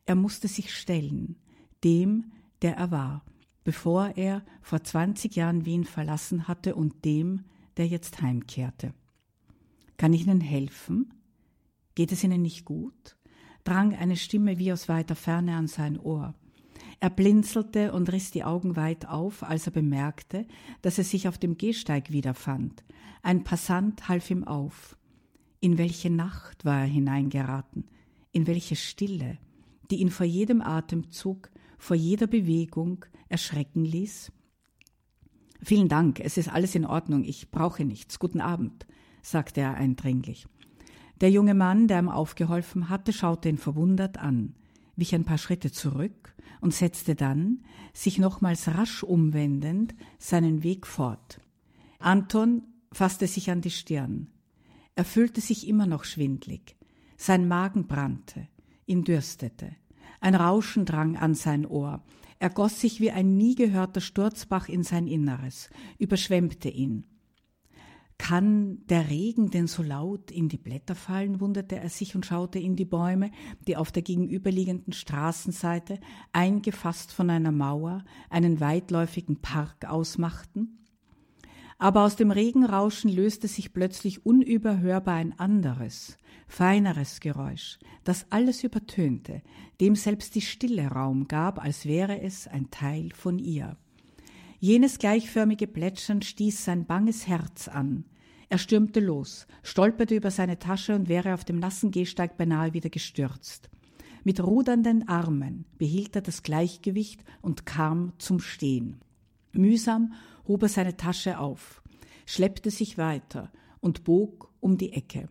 [0.06, 1.36] Er musste sich stellen,
[1.84, 3.26] dem, der er war,
[3.64, 7.46] bevor er vor zwanzig Jahren Wien verlassen hatte und dem,
[7.78, 8.94] der jetzt heimkehrte.
[9.98, 11.14] Kann ich Ihnen helfen?
[11.94, 13.18] Geht es Ihnen nicht gut?
[13.64, 16.34] drang eine Stimme wie aus weiter Ferne an sein Ohr.
[17.02, 20.46] Er blinzelte und riss die Augen weit auf, als er bemerkte,
[20.84, 22.84] dass er sich auf dem Gehsteig wiederfand.
[23.24, 24.96] Ein Passant half ihm auf.
[25.62, 27.86] In welche Nacht war er hineingeraten?
[28.32, 29.40] In welche Stille,
[29.90, 34.32] die ihn vor jedem Atemzug, vor jeder Bewegung erschrecken ließ?
[35.64, 38.20] Vielen Dank, es ist alles in Ordnung, ich brauche nichts.
[38.20, 38.86] Guten Abend,
[39.24, 40.46] sagte er eindringlich.
[41.20, 44.54] Der junge Mann, der ihm aufgeholfen hatte, schaute ihn verwundert an,
[45.02, 51.42] wich ein paar Schritte zurück und setzte dann, sich nochmals rasch umwendend, seinen Weg fort.
[52.00, 54.28] Anton fasste sich an die Stirn.
[54.96, 56.78] Er fühlte sich immer noch schwindlig.
[57.18, 58.48] Sein Magen brannte,
[58.86, 59.76] ihn dürstete.
[60.22, 62.04] Ein Rauschen drang an sein Ohr.
[62.40, 67.06] Er goss sich wie ein nie gehörter Sturzbach in sein Inneres, überschwemmte ihn.
[68.22, 72.60] Kann der Regen denn so laut in die Blätter fallen, wunderte er sich und schaute
[72.60, 73.32] in die Bäume,
[73.68, 76.00] die auf der gegenüberliegenden Straßenseite,
[76.32, 80.86] eingefasst von einer Mauer, einen weitläufigen Park ausmachten.
[81.80, 86.16] Aber aus dem Regenrauschen löste sich plötzlich unüberhörbar ein anderes,
[86.48, 89.42] feineres Geräusch, das alles übertönte,
[89.82, 93.78] dem selbst die Stille Raum gab, als wäre es ein Teil von ihr.
[94.60, 98.06] Jenes gleichförmige Plätschern stieß sein banges Herz an.
[98.52, 102.90] Er stürmte los, stolperte über seine Tasche und wäre auf dem nassen Gehsteig beinahe wieder
[102.90, 103.70] gestürzt.
[104.26, 109.00] Mit rudernden Armen behielt er das Gleichgewicht und kam zum Stehen.
[109.54, 110.12] Mühsam
[110.50, 111.82] hob er seine Tasche auf,
[112.26, 115.30] schleppte sich weiter und bog um die Ecke.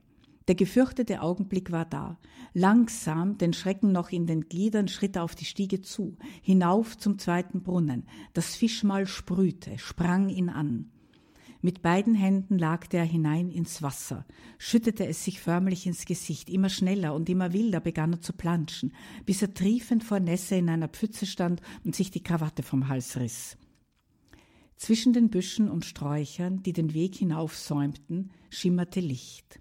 [0.48, 2.18] Der gefürchtete Augenblick war da.
[2.54, 7.18] Langsam, den Schrecken noch in den Gliedern, schritt er auf die Stiege zu, hinauf zum
[7.18, 8.06] zweiten Brunnen.
[8.33, 10.90] Das Fischmaul sprühte, sprang ihn an.
[11.62, 14.25] Mit beiden Händen lagte er hinein ins Wasser,
[14.57, 18.94] schüttete es sich förmlich ins Gesicht, immer schneller und immer wilder begann er zu planschen,
[19.27, 23.18] bis er triefend vor Nässe in einer Pfütze stand und sich die Krawatte vom Hals
[23.18, 23.59] riss.
[24.77, 29.61] Zwischen den Büschen und Sträuchern, die den Weg hinaufsäumten, schimmerte Licht.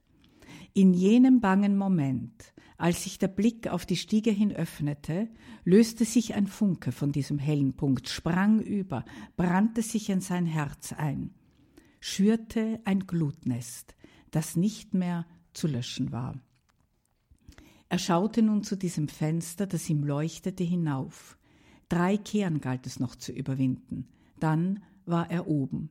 [0.74, 5.28] In jenem bangen Moment, als sich der Blick auf die Stiege hin öffnete,
[5.66, 9.04] löste sich ein Funke von diesem hellen Punkt, sprang über,
[9.36, 11.32] brannte sich in sein Herz ein,
[12.00, 13.96] schürte ein Glutnest,
[14.32, 16.40] das nicht mehr zu löschen war.
[17.90, 21.38] Er schaute nun zu diesem Fenster, das ihm leuchtete, hinauf.
[21.90, 24.08] Drei Kehren galt es noch zu überwinden.
[24.40, 25.90] Dann war er oben.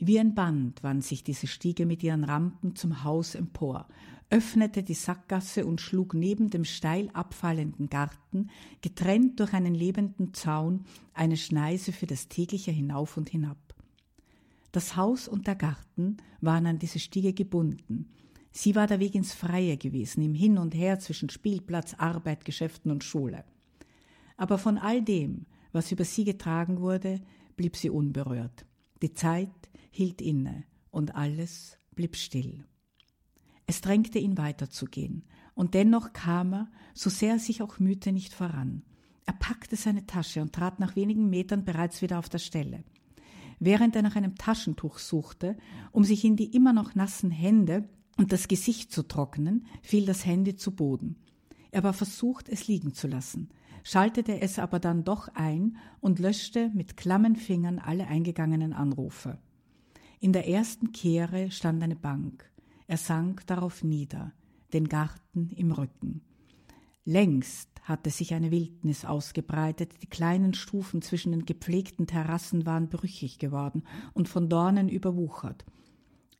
[0.00, 3.88] Wie ein Band wand sich diese Stiege mit ihren Rampen zum Haus empor,
[4.30, 10.84] öffnete die Sackgasse und schlug neben dem steil abfallenden Garten, getrennt durch einen lebenden Zaun,
[11.14, 13.67] eine Schneise für das tägliche Hinauf und Hinab.
[14.72, 18.10] Das Haus und der Garten waren an diese Stiege gebunden.
[18.50, 22.90] Sie war der Weg ins Freie gewesen, im Hin und Her zwischen Spielplatz, Arbeit, Geschäften
[22.90, 23.44] und Schule.
[24.36, 27.20] Aber von all dem, was über sie getragen wurde,
[27.56, 28.66] blieb sie unberührt.
[29.02, 29.50] Die Zeit
[29.90, 32.64] hielt inne und alles blieb still.
[33.66, 38.32] Es drängte ihn weiterzugehen, und dennoch kam er, so sehr er sich auch mühte, nicht
[38.32, 38.84] voran.
[39.26, 42.84] Er packte seine Tasche und trat nach wenigen Metern bereits wieder auf der Stelle.
[43.60, 45.56] Während er nach einem Taschentuch suchte,
[45.92, 50.24] um sich in die immer noch nassen Hände und das Gesicht zu trocknen, fiel das
[50.24, 51.16] Handy zu Boden.
[51.70, 53.50] Er war versucht, es liegen zu lassen,
[53.84, 59.38] schaltete es aber dann doch ein und löschte mit klammen Fingern alle eingegangenen Anrufe.
[60.20, 62.50] In der ersten Kehre stand eine Bank.
[62.86, 64.32] Er sank darauf nieder,
[64.72, 66.22] den Garten im Rücken.
[67.04, 73.38] Längst hatte sich eine Wildnis ausgebreitet, die kleinen Stufen zwischen den gepflegten Terrassen waren brüchig
[73.38, 75.64] geworden und von Dornen überwuchert.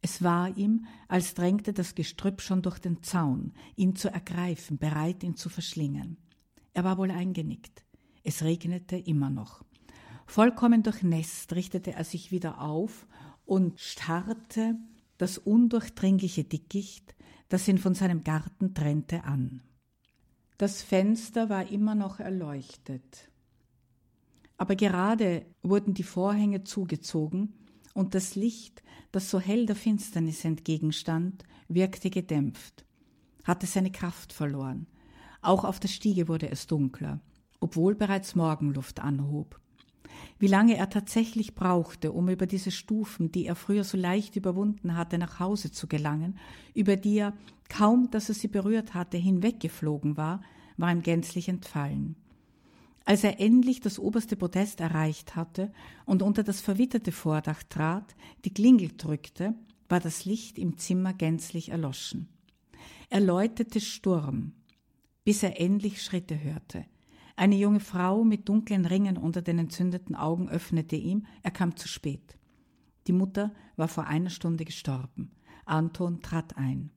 [0.00, 5.24] Es war ihm, als drängte das Gestrüpp schon durch den Zaun, ihn zu ergreifen, bereit,
[5.24, 6.18] ihn zu verschlingen.
[6.72, 7.84] Er war wohl eingenickt.
[8.22, 9.64] Es regnete immer noch.
[10.26, 13.06] Vollkommen durchnässt richtete er sich wieder auf
[13.46, 14.76] und starrte
[15.16, 17.16] das undurchdringliche Dickicht,
[17.48, 19.62] das ihn von seinem Garten trennte, an.
[20.59, 23.30] Das Fenster war immer noch erleuchtet.
[24.56, 27.54] Aber gerade wurden die Vorhänge zugezogen
[27.94, 28.82] und das Licht,
[29.12, 32.84] das so hell der Finsternis entgegenstand, wirkte gedämpft,
[33.44, 34.86] hatte seine Kraft verloren.
[35.40, 37.20] Auch auf der Stiege wurde es dunkler.
[37.61, 39.61] obwohl bereits Morgenluft anhob.
[40.39, 44.97] Wie lange er tatsächlich brauchte, um über diese Stufen, die er früher so leicht überwunden
[44.97, 46.39] hatte, nach Hause zu gelangen,
[46.74, 47.34] über die er,
[47.68, 50.43] kaum dass er sie berührt hatte, hinweggeflogen war,
[50.76, 52.16] war ihm gänzlich entfallen.
[53.05, 55.72] Als er endlich das oberste Podest erreicht hatte
[56.05, 58.14] und unter das verwitterte Vordach trat,
[58.45, 59.55] die Klingel drückte,
[59.89, 62.28] war das Licht im Zimmer gänzlich erloschen.
[63.09, 64.53] Er läutete Sturm,
[65.24, 66.84] bis er endlich Schritte hörte.
[67.39, 71.86] Eine junge Frau mit dunklen Ringen unter den entzündeten Augen öffnete ihm, er kam zu
[71.86, 72.36] spät.
[73.07, 75.30] Die Mutter war vor einer Stunde gestorben.
[75.64, 76.91] Anton trat ein.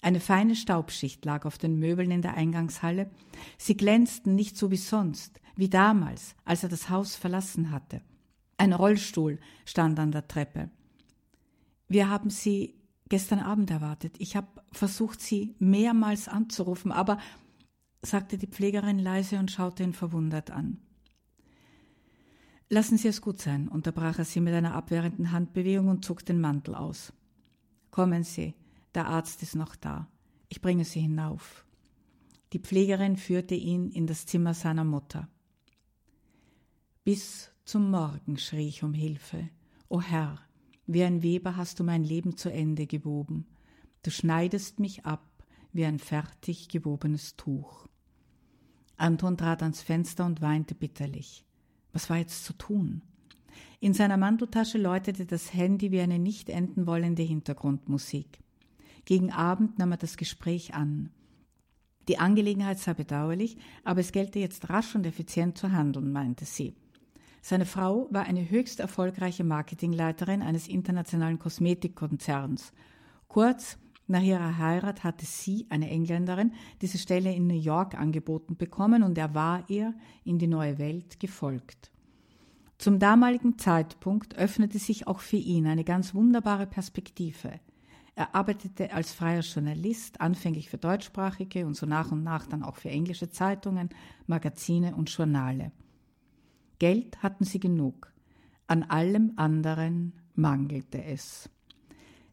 [0.00, 3.10] Eine feine Staubschicht lag auf den Möbeln in der Eingangshalle.
[3.58, 8.00] Sie glänzten nicht so wie sonst, wie damals, als er das Haus verlassen hatte.
[8.58, 10.70] Ein Rollstuhl stand an der Treppe.
[11.88, 12.76] Wir haben Sie
[13.08, 14.14] gestern Abend erwartet.
[14.20, 17.18] Ich habe versucht, Sie mehrmals anzurufen, aber
[18.02, 20.78] sagte die Pflegerin leise und schaute ihn verwundert an.
[22.68, 26.40] Lassen Sie es gut sein, unterbrach er sie mit einer abwehrenden Handbewegung und zog den
[26.40, 27.12] Mantel aus.
[27.90, 28.54] Kommen Sie,
[28.94, 30.08] der Arzt ist noch da.
[30.48, 31.66] Ich bringe Sie hinauf.
[32.52, 35.28] Die Pflegerin führte ihn in das Zimmer seiner Mutter.
[37.02, 39.48] Bis zum Morgen schrie ich um Hilfe.
[39.88, 40.38] O Herr,
[40.86, 43.46] wie ein Weber hast du mein Leben zu Ende gewoben.
[44.02, 47.89] Du schneidest mich ab wie ein fertig gewobenes Tuch.
[49.00, 51.44] Anton trat ans Fenster und weinte bitterlich.
[51.92, 53.02] Was war jetzt zu tun?
[53.80, 58.40] In seiner Manteltasche läutete das Handy wie eine nicht enden wollende Hintergrundmusik.
[59.06, 61.10] Gegen Abend nahm er das Gespräch an.
[62.08, 66.74] Die Angelegenheit sei bedauerlich, aber es gelte jetzt rasch und effizient zu handeln, meinte sie.
[67.42, 72.72] Seine Frau war eine höchst erfolgreiche Marketingleiterin eines internationalen Kosmetikkonzerns.
[73.28, 73.78] Kurz,
[74.10, 76.52] nach ihrer Heirat hatte sie, eine Engländerin,
[76.82, 79.94] diese Stelle in New York angeboten bekommen und er war ihr
[80.24, 81.92] in die neue Welt gefolgt.
[82.76, 87.60] Zum damaligen Zeitpunkt öffnete sich auch für ihn eine ganz wunderbare Perspektive.
[88.16, 92.76] Er arbeitete als freier Journalist, anfänglich für deutschsprachige und so nach und nach dann auch
[92.76, 93.90] für englische Zeitungen,
[94.26, 95.72] Magazine und Journale.
[96.80, 98.12] Geld hatten sie genug,
[98.66, 101.48] an allem anderen mangelte es.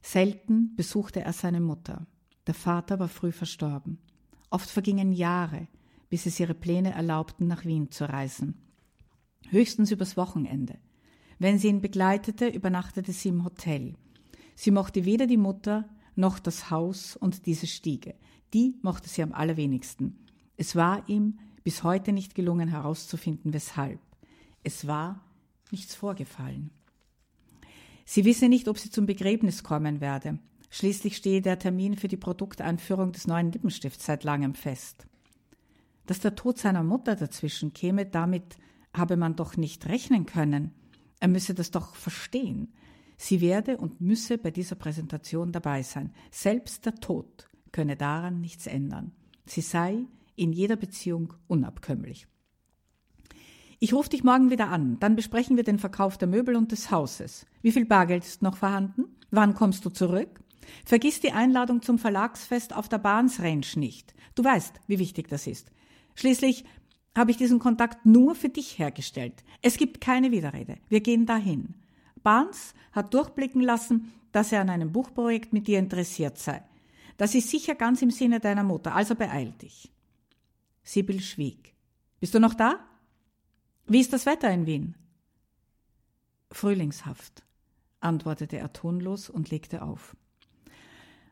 [0.01, 2.07] Selten besuchte er seine Mutter.
[2.45, 3.99] Der Vater war früh verstorben.
[4.49, 5.67] Oft vergingen Jahre,
[6.09, 8.55] bis es ihre Pläne erlaubten, nach Wien zu reisen.
[9.49, 10.77] Höchstens übers Wochenende.
[11.39, 13.95] Wenn sie ihn begleitete, übernachtete sie im Hotel.
[14.55, 18.15] Sie mochte weder die Mutter noch das Haus und diese Stiege.
[18.53, 20.25] Die mochte sie am allerwenigsten.
[20.55, 23.99] Es war ihm bis heute nicht gelungen herauszufinden, weshalb.
[24.63, 25.21] Es war
[25.71, 26.71] nichts vorgefallen.
[28.09, 30.39] Sie wisse nicht, ob sie zum Begräbnis kommen werde.
[30.69, 35.05] Schließlich stehe der Termin für die Produkteinführung des neuen Lippenstifts seit langem fest.
[36.05, 38.57] Dass der Tod seiner Mutter dazwischen käme, damit
[38.93, 40.71] habe man doch nicht rechnen können.
[41.19, 42.71] Er müsse das doch verstehen.
[43.17, 46.13] Sie werde und müsse bei dieser Präsentation dabei sein.
[46.31, 49.11] Selbst der Tod könne daran nichts ändern.
[49.45, 50.05] Sie sei
[50.37, 52.25] in jeder Beziehung unabkömmlich.
[53.79, 54.97] Ich rufe dich morgen wieder an.
[54.99, 57.45] Dann besprechen wir den Verkauf der Möbel und des Hauses.
[57.61, 59.05] Wie viel Bargeld ist noch vorhanden?
[59.29, 60.39] Wann kommst du zurück?
[60.83, 64.15] Vergiss die Einladung zum Verlagsfest auf der Bahnsrange nicht.
[64.35, 65.71] Du weißt, wie wichtig das ist.
[66.15, 66.65] Schließlich
[67.15, 69.43] habe ich diesen Kontakt nur für dich hergestellt.
[69.61, 70.77] Es gibt keine Widerrede.
[70.89, 71.75] Wir gehen dahin.
[72.23, 76.63] Barnes hat durchblicken lassen, dass er an einem Buchprojekt mit dir interessiert sei.
[77.17, 79.91] Das ist sicher ganz im Sinne deiner Mutter, also beeil dich.
[80.83, 81.73] Sibyl schwieg.
[82.19, 82.79] Bist du noch da?
[83.89, 84.95] Wie ist das Wetter in Wien?
[86.51, 87.45] Frühlingshaft,
[88.01, 90.17] antwortete er tonlos und legte auf.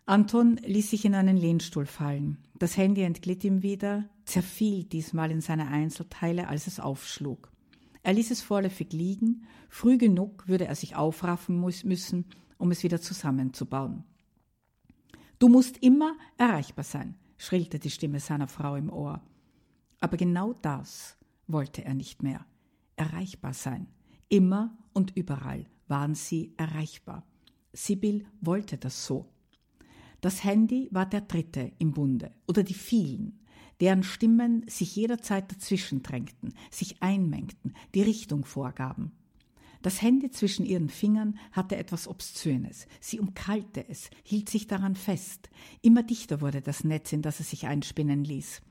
[0.06, 2.38] Anton ließ sich in einen Lehnstuhl fallen.
[2.58, 7.51] Das Handy entglitt ihm wieder, zerfiel diesmal in seine Einzelteile, als es aufschlug.
[8.03, 12.24] Er ließ es vorläufig liegen, früh genug würde er sich aufraffen müssen,
[12.58, 14.06] um es wieder zusammenzubauen.
[15.39, 19.22] Du musst immer erreichbar sein, schrillte die Stimme seiner Frau im Ohr.
[19.99, 21.14] Aber genau das
[21.47, 22.45] wollte er nicht mehr.
[22.95, 23.87] Erreichbar sein.
[24.29, 27.25] Immer und überall waren sie erreichbar.
[27.73, 29.29] Sibyl wollte das so.
[30.21, 33.39] Das Handy war der dritte im Bunde oder die vielen,
[33.79, 39.11] deren Stimmen sich jederzeit dazwischen drängten, sich einmengten, die Richtung vorgaben.
[39.81, 42.87] Das Handy zwischen ihren Fingern hatte etwas Obszönes.
[42.99, 45.51] Sie umkalte es, hielt sich daran fest.
[45.83, 48.61] Immer dichter wurde das Netz, in das es sich einspinnen ließ.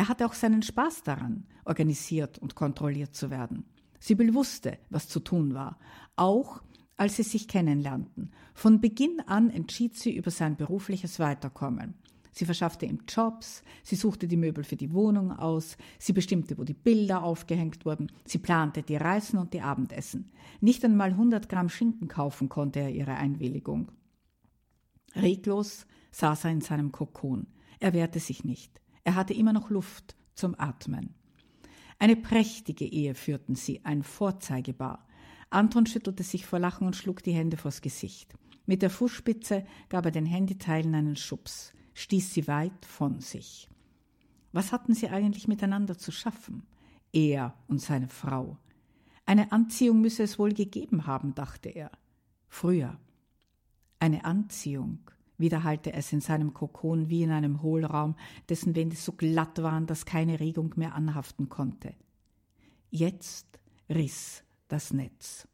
[0.00, 3.66] Er hatte auch seinen Spaß daran, organisiert und kontrolliert zu werden.
[3.98, 5.78] Sibyl wusste, was zu tun war,
[6.16, 6.62] auch
[6.96, 8.32] als sie sich kennenlernten.
[8.54, 11.96] Von Beginn an entschied sie über sein berufliches Weiterkommen.
[12.32, 16.64] Sie verschaffte ihm Jobs, sie suchte die Möbel für die Wohnung aus, sie bestimmte, wo
[16.64, 20.32] die Bilder aufgehängt wurden, sie plante die Reisen und die Abendessen.
[20.62, 23.92] Nicht einmal 100 Gramm Schinken kaufen konnte er ihre Einwilligung.
[25.14, 27.48] Reglos saß er in seinem Kokon.
[27.80, 28.79] Er wehrte sich nicht.
[29.04, 31.14] Er hatte immer noch Luft zum Atmen.
[31.98, 35.06] Eine prächtige Ehe führten sie, ein Vorzeigebar.
[35.50, 38.34] Anton schüttelte sich vor Lachen und schlug die Hände vors Gesicht.
[38.66, 43.68] Mit der Fußspitze gab er den Handyteilen einen Schubs, stieß sie weit von sich.
[44.52, 46.66] Was hatten sie eigentlich miteinander zu schaffen?
[47.12, 48.58] Er und seine Frau.
[49.26, 51.90] Eine Anziehung müsse es wohl gegeben haben, dachte er.
[52.48, 52.98] Früher.
[53.98, 55.10] Eine Anziehung,
[55.40, 58.14] wiederhallte es in seinem Kokon wie in einem Hohlraum,
[58.48, 61.94] dessen Wände so glatt waren, dass keine Regung mehr anhaften konnte.
[62.90, 65.48] Jetzt riss das Netz.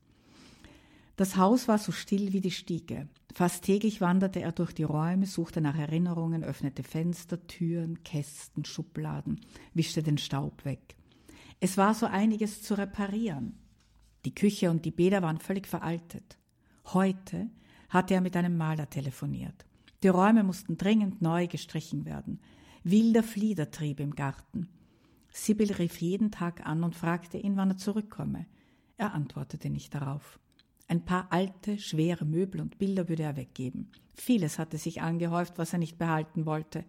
[1.16, 3.08] Das Haus war so still wie die Stiege.
[3.32, 9.40] Fast täglich wanderte er durch die Räume, suchte nach Erinnerungen, öffnete Fenster, Türen, Kästen, Schubladen,
[9.72, 10.96] wischte den Staub weg.
[11.58, 13.58] Es war so einiges zu reparieren.
[14.26, 16.36] Die Küche und die Bäder waren völlig veraltet.
[16.92, 17.48] Heute
[17.88, 19.64] hatte er mit einem Maler telefoniert.
[20.06, 22.38] Die Räume mussten dringend neu gestrichen werden.
[22.84, 24.68] Wilder Flieder trieb im Garten.
[25.32, 28.46] Sibyl rief jeden Tag an und fragte ihn, wann er zurückkomme.
[28.98, 30.38] Er antwortete nicht darauf.
[30.86, 33.90] Ein paar alte, schwere Möbel und Bilder würde er weggeben.
[34.14, 36.84] Vieles hatte sich angehäuft, was er nicht behalten wollte.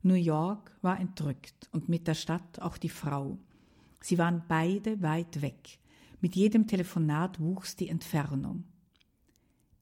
[0.00, 3.36] New York war entrückt und mit der Stadt auch die Frau.
[4.00, 5.80] Sie waren beide weit weg.
[6.22, 8.64] Mit jedem Telefonat wuchs die Entfernung.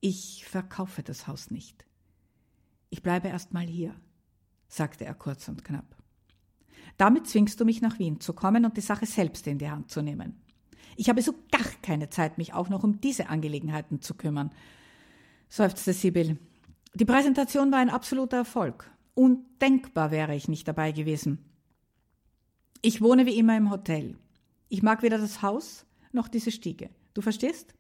[0.01, 1.87] Ich verkaufe das Haus nicht.
[2.97, 3.95] Ich bleibe erst mal hier,
[4.69, 5.85] sagte er kurz und knapp.
[6.97, 9.91] Damit zwingst du mich nach Wien zu kommen und die Sache selbst in die Hand
[9.91, 10.41] zu nehmen.
[10.97, 14.51] Ich habe so gar keine Zeit, mich auch noch um diese Angelegenheiten zu kümmern,
[15.51, 16.39] seufzte Sibyl.
[16.95, 18.91] Die Präsentation war ein absoluter Erfolg.
[19.13, 21.45] Undenkbar wäre ich nicht dabei gewesen.
[22.81, 24.17] Ich wohne wie immer im Hotel.
[24.71, 26.89] Ich mag weder das Haus noch diese Stiege.
[27.13, 27.75] Du verstehst?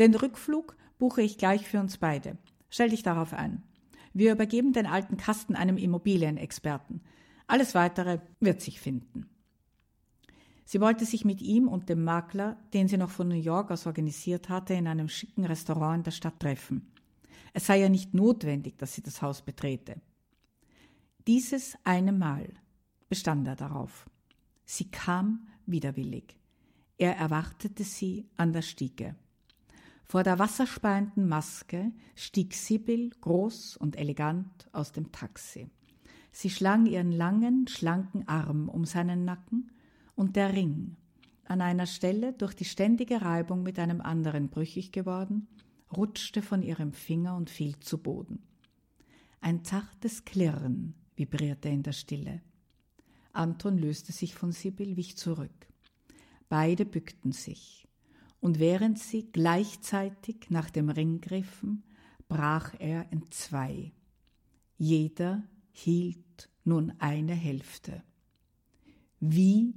[0.00, 2.38] Den Rückflug buche ich gleich für uns beide.
[2.70, 3.62] Stell dich darauf ein.
[4.14, 7.00] Wir übergeben den alten Kasten einem Immobilienexperten.
[7.46, 9.28] Alles weitere wird sich finden.
[10.64, 13.86] Sie wollte sich mit ihm und dem Makler, den sie noch von New York aus
[13.86, 16.92] organisiert hatte, in einem schicken Restaurant in der Stadt treffen.
[17.52, 20.00] Es sei ja nicht notwendig, dass sie das Haus betrete.
[21.26, 22.48] Dieses eine Mal
[23.08, 24.08] bestand er darauf.
[24.64, 26.38] Sie kam widerwillig.
[26.96, 29.16] Er erwartete sie an der Stiege.
[30.12, 35.70] Vor der wasserspeienden Maske stieg Sibyl groß und elegant aus dem Taxi.
[36.30, 39.70] Sie schlang ihren langen, schlanken Arm um seinen Nacken
[40.14, 40.96] und der Ring,
[41.46, 45.48] an einer Stelle durch die ständige Reibung mit einem anderen brüchig geworden,
[45.96, 48.42] rutschte von ihrem Finger und fiel zu Boden.
[49.40, 52.42] Ein zartes Klirren vibrierte in der Stille.
[53.32, 55.68] Anton löste sich von Sibyl, wich zurück.
[56.50, 57.88] Beide bückten sich,
[58.42, 61.84] und während sie gleichzeitig nach dem Ring griffen,
[62.28, 63.92] brach er in zwei.
[64.76, 68.02] Jeder hielt nun eine Hälfte.
[69.20, 69.74] Wie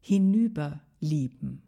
[0.00, 1.62] hinüberlieben.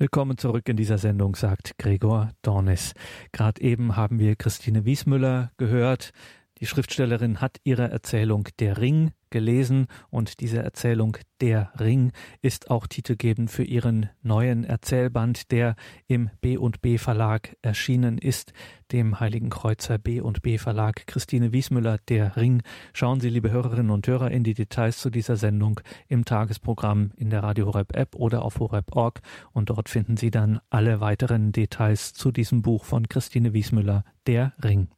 [0.00, 2.92] Willkommen zurück in dieser Sendung, sagt Gregor Dornis.
[3.32, 6.12] Gerade eben haben wir Christine Wiesmüller gehört.
[6.60, 12.12] Die Schriftstellerin hat ihre Erzählung Der Ring gelesen und diese Erzählung Der Ring
[12.42, 15.76] ist auch titelgebend für ihren neuen Erzählband, der
[16.06, 18.52] im B&B Verlag erschienen ist,
[18.92, 21.06] dem Heiligen Kreuzer B&B Verlag.
[21.06, 22.62] Christine Wiesmüller, Der Ring.
[22.92, 27.30] Schauen Sie, liebe Hörerinnen und Hörer, in die Details zu dieser Sendung im Tagesprogramm in
[27.30, 29.20] der Radio Horeb App oder auf horeb.org
[29.52, 34.52] und dort finden Sie dann alle weiteren Details zu diesem Buch von Christine Wiesmüller, Der
[34.62, 34.88] Ring.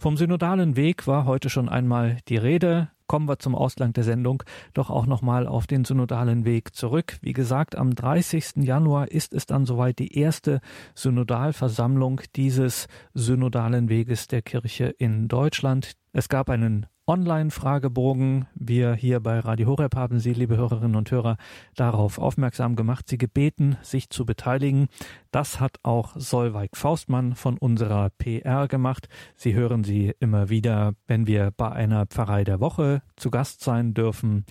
[0.00, 2.88] Vom synodalen Weg war heute schon einmal die Rede.
[3.10, 7.18] Kommen wir zum Ausgang der Sendung doch auch nochmal auf den synodalen Weg zurück.
[7.22, 8.58] Wie gesagt, am 30.
[8.58, 10.60] Januar ist es dann soweit die erste
[10.94, 15.94] Synodalversammlung dieses synodalen Weges der Kirche in Deutschland.
[16.12, 18.46] Es gab einen Online-Fragebogen.
[18.54, 21.38] Wir hier bei Radio Horeb haben Sie, liebe Hörerinnen und Hörer,
[21.74, 24.86] darauf aufmerksam gemacht, Sie gebeten, sich zu beteiligen.
[25.32, 29.08] Das hat auch Solveig Faustmann von unserer PR gemacht.
[29.34, 33.92] Sie hören sie immer wieder, wenn wir bei einer Pfarrei der Woche zu Gast sein
[33.92, 34.46] dürfen.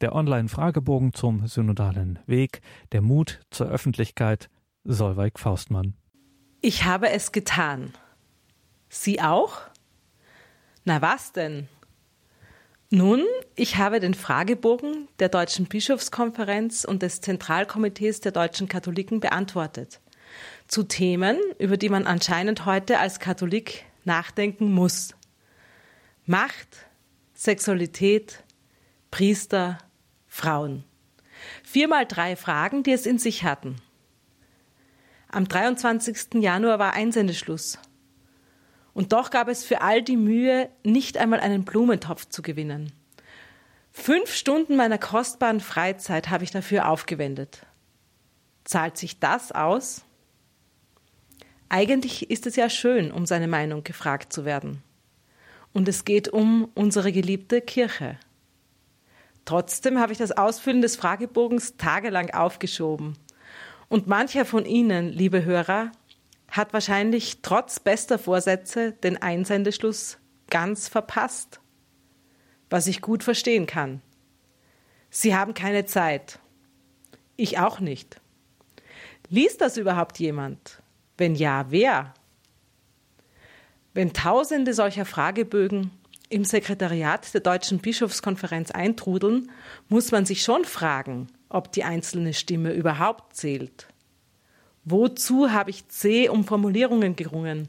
[0.00, 4.50] Der Online-Fragebogen zum synodalen Weg, der Mut zur Öffentlichkeit,
[4.82, 5.94] Solveig Faustmann.
[6.62, 7.92] Ich habe es getan.
[8.88, 9.60] Sie auch?
[10.84, 11.68] Na was denn?
[12.94, 13.24] Nun,
[13.56, 20.02] ich habe den Fragebogen der Deutschen Bischofskonferenz und des Zentralkomitees der deutschen Katholiken beantwortet.
[20.68, 25.14] Zu Themen, über die man anscheinend heute als Katholik nachdenken muss.
[26.26, 26.84] Macht,
[27.32, 28.44] Sexualität,
[29.10, 29.78] Priester,
[30.28, 30.84] Frauen.
[31.64, 33.76] Viermal drei Fragen, die es in sich hatten.
[35.28, 36.34] Am 23.
[36.42, 37.78] Januar war Einsendeschluss.
[38.94, 42.92] Und doch gab es für all die Mühe, nicht einmal einen Blumentopf zu gewinnen.
[43.90, 47.66] Fünf Stunden meiner kostbaren Freizeit habe ich dafür aufgewendet.
[48.64, 50.02] Zahlt sich das aus?
[51.68, 54.82] Eigentlich ist es ja schön, um seine Meinung gefragt zu werden.
[55.72, 58.18] Und es geht um unsere geliebte Kirche.
[59.44, 63.16] Trotzdem habe ich das Ausfüllen des Fragebogens tagelang aufgeschoben.
[63.88, 65.92] Und mancher von Ihnen, liebe Hörer,
[66.52, 70.18] hat wahrscheinlich trotz bester Vorsätze den Einsendeschluss
[70.50, 71.60] ganz verpasst.
[72.68, 74.02] Was ich gut verstehen kann.
[75.10, 76.38] Sie haben keine Zeit.
[77.36, 78.20] Ich auch nicht.
[79.28, 80.82] Liest das überhaupt jemand?
[81.16, 82.12] Wenn ja, wer?
[83.94, 85.90] Wenn Tausende solcher Fragebögen
[86.28, 89.50] im Sekretariat der Deutschen Bischofskonferenz eintrudeln,
[89.88, 93.88] muss man sich schon fragen, ob die einzelne Stimme überhaupt zählt.
[94.84, 97.68] Wozu habe ich C um Formulierungen gerungen,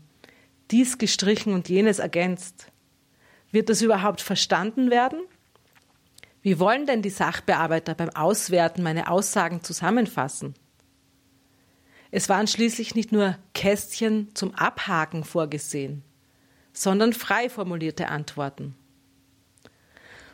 [0.72, 2.68] dies gestrichen und jenes ergänzt?
[3.52, 5.22] Wird das überhaupt verstanden werden?
[6.42, 10.56] Wie wollen denn die Sachbearbeiter beim Auswerten meine Aussagen zusammenfassen?
[12.10, 16.04] Es waren schließlich nicht nur Kästchen zum Abhaken vorgesehen,
[16.74, 18.76] sondern frei formulierte Antworten.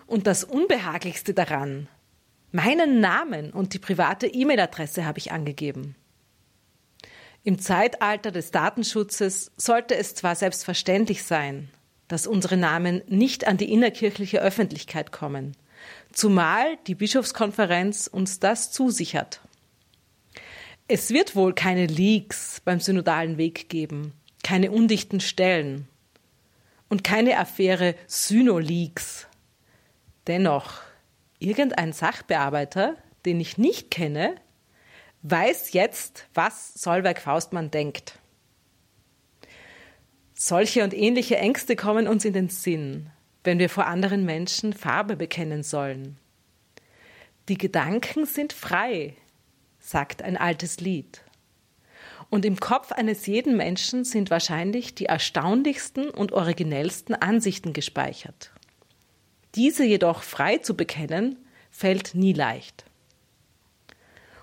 [0.08, 1.88] Und das Unbehaglichste daran,
[2.52, 5.96] meinen Namen und die private E-Mail-Adresse habe ich angegeben.
[7.44, 11.70] Im Zeitalter des Datenschutzes sollte es zwar selbstverständlich sein,
[12.08, 15.56] dass unsere Namen nicht an die innerkirchliche Öffentlichkeit kommen,
[16.12, 19.42] zumal die Bischofskonferenz uns das zusichert.
[20.88, 24.14] Es wird wohl keine Leaks beim synodalen Weg geben,
[24.44, 25.88] keine undichten Stellen
[26.90, 29.28] und keine Affäre Synoleaks.
[30.28, 30.82] Dennoch,
[31.38, 34.36] irgendein Sachbearbeiter, den ich nicht kenne,
[35.24, 38.20] weiß jetzt, was Solveig Faustmann denkt.
[40.34, 43.10] Solche und ähnliche Ängste kommen uns in den Sinn,
[43.44, 46.18] wenn wir vor anderen Menschen Farbe bekennen sollen.
[47.50, 49.16] Die Gedanken sind frei,
[49.80, 51.22] sagt ein altes Lied.
[52.30, 58.52] Und im Kopf eines jeden Menschen sind wahrscheinlich die erstaunlichsten und originellsten Ansichten gespeichert.
[59.56, 61.38] Diese jedoch frei zu bekennen,
[61.72, 62.86] fällt nie leicht.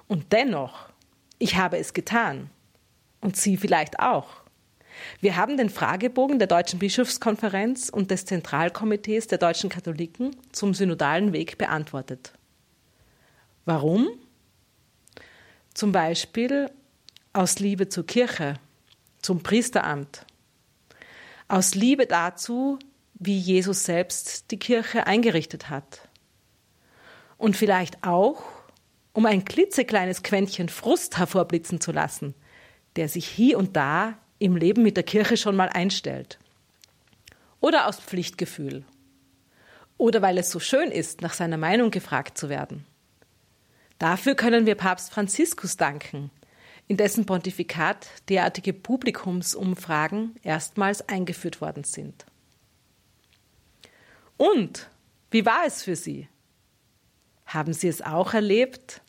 [0.09, 0.89] Und dennoch,
[1.39, 2.51] ich habe es getan.
[3.21, 4.43] Und Sie vielleicht auch.
[5.21, 11.33] Wir haben den Fragebogen der Deutschen Bischofskonferenz und des Zentralkomitees der deutschen Katholiken zum synodalen
[11.33, 12.33] Weg beantwortet.
[13.65, 14.09] Warum?
[15.75, 16.71] Zum Beispiel
[17.33, 18.55] aus Liebe zur Kirche,
[19.21, 20.25] zum Priesteramt,
[21.49, 22.79] aus Liebe dazu,
[23.15, 26.09] wie Jesus selbst die Kirche eingerichtet hat.
[27.39, 28.43] Und vielleicht auch
[29.17, 32.35] um ein klitzekleines Quäntchen Frust hervorblitzen zu lassen,
[32.97, 36.39] der sich hier und da im Leben mit der Kirche schon mal einstellt.
[37.61, 38.85] Oder aus Pflichtgefühl.
[39.97, 42.85] Oder weil es so schön ist, nach seiner Meinung gefragt zu werden.
[43.99, 46.31] Dafür können wir Papst Franziskus danken,
[46.87, 52.27] in dessen Pontifikat derartige Publikumsumfragen erstmals eingeführt worden sind.
[54.37, 54.91] Und
[55.31, 56.29] wie war es für Sie?
[57.47, 59.01] Haben Sie es auch erlebt,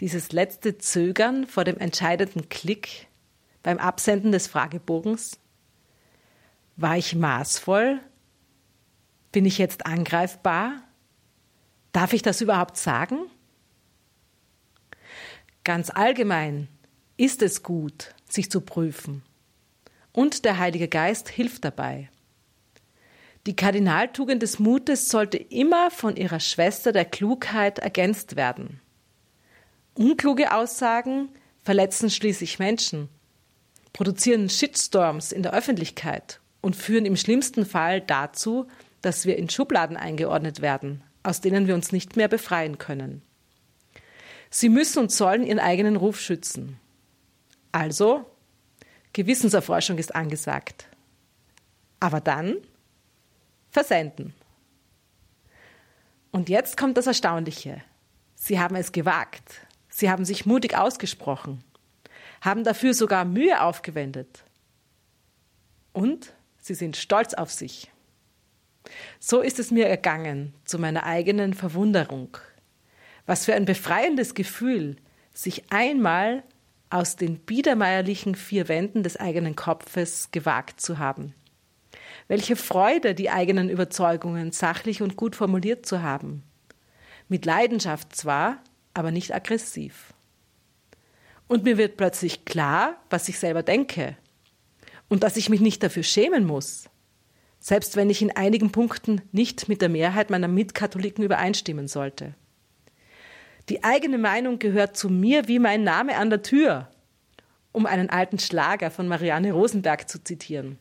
[0.00, 3.06] dieses letzte Zögern vor dem entscheidenden Klick
[3.62, 5.38] beim Absenden des Fragebogens?
[6.76, 8.00] War ich maßvoll?
[9.32, 10.82] Bin ich jetzt angreifbar?
[11.92, 13.18] Darf ich das überhaupt sagen?
[15.64, 16.68] Ganz allgemein
[17.16, 19.22] ist es gut, sich zu prüfen.
[20.12, 22.10] Und der Heilige Geist hilft dabei.
[23.46, 28.80] Die Kardinaltugend des Mutes sollte immer von ihrer Schwester der Klugheit ergänzt werden.
[29.96, 31.30] Unkluge Aussagen
[31.62, 33.08] verletzen schließlich Menschen,
[33.92, 38.66] produzieren Shitstorms in der Öffentlichkeit und führen im schlimmsten Fall dazu,
[39.00, 43.22] dass wir in Schubladen eingeordnet werden, aus denen wir uns nicht mehr befreien können.
[44.50, 46.78] Sie müssen und sollen ihren eigenen Ruf schützen.
[47.72, 48.24] Also,
[49.12, 50.88] Gewissenserforschung ist angesagt.
[52.00, 52.56] Aber dann
[53.70, 54.34] versenden.
[56.32, 57.82] Und jetzt kommt das Erstaunliche.
[58.34, 59.65] Sie haben es gewagt.
[59.96, 61.64] Sie haben sich mutig ausgesprochen,
[62.42, 64.44] haben dafür sogar Mühe aufgewendet.
[65.94, 67.90] Und sie sind stolz auf sich.
[69.18, 72.36] So ist es mir ergangen, zu meiner eigenen Verwunderung.
[73.24, 74.96] Was für ein befreiendes Gefühl,
[75.32, 76.42] sich einmal
[76.90, 81.32] aus den biedermeierlichen vier Wänden des eigenen Kopfes gewagt zu haben.
[82.28, 86.42] Welche Freude, die eigenen Überzeugungen sachlich und gut formuliert zu haben.
[87.28, 88.58] Mit Leidenschaft zwar,
[88.96, 90.12] aber nicht aggressiv.
[91.48, 94.16] Und mir wird plötzlich klar, was ich selber denke.
[95.08, 96.88] Und dass ich mich nicht dafür schämen muss.
[97.60, 102.34] Selbst wenn ich in einigen Punkten nicht mit der Mehrheit meiner Mitkatholiken übereinstimmen sollte.
[103.68, 106.88] Die eigene Meinung gehört zu mir wie mein Name an der Tür,
[107.72, 110.78] um einen alten Schlager von Marianne Rosenberg zu zitieren.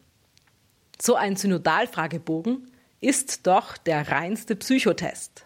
[1.02, 5.45] So ein Synodalfragebogen ist doch der reinste Psychotest.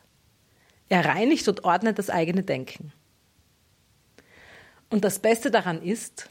[0.89, 2.91] Er reinigt und ordnet das eigene Denken.
[4.89, 6.29] Und das Beste daran ist,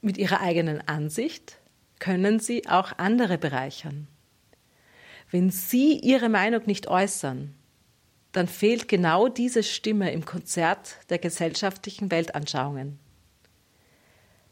[0.00, 1.58] mit ihrer eigenen Ansicht
[1.98, 4.06] können sie auch andere bereichern.
[5.30, 7.54] Wenn sie ihre Meinung nicht äußern,
[8.32, 12.98] dann fehlt genau diese Stimme im Konzert der gesellschaftlichen Weltanschauungen.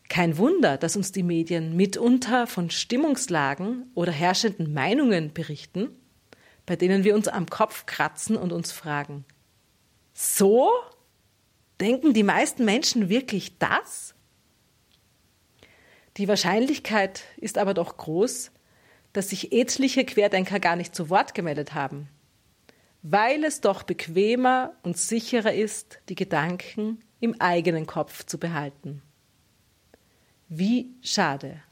[0.09, 5.91] Kein Wunder, dass uns die Medien mitunter von Stimmungslagen oder herrschenden Meinungen berichten,
[6.69, 9.25] bei denen wir uns am Kopf kratzen und uns fragen,
[10.13, 10.71] so?
[11.81, 14.15] Denken die meisten Menschen wirklich das?
[16.17, 18.51] Die Wahrscheinlichkeit ist aber doch groß,
[19.13, 22.09] dass sich etliche Querdenker gar nicht zu Wort gemeldet haben
[23.03, 29.03] weil es doch bequemer und sicherer ist, die Gedanken im eigenen Kopf zu behalten.
[30.49, 31.63] Wie schade.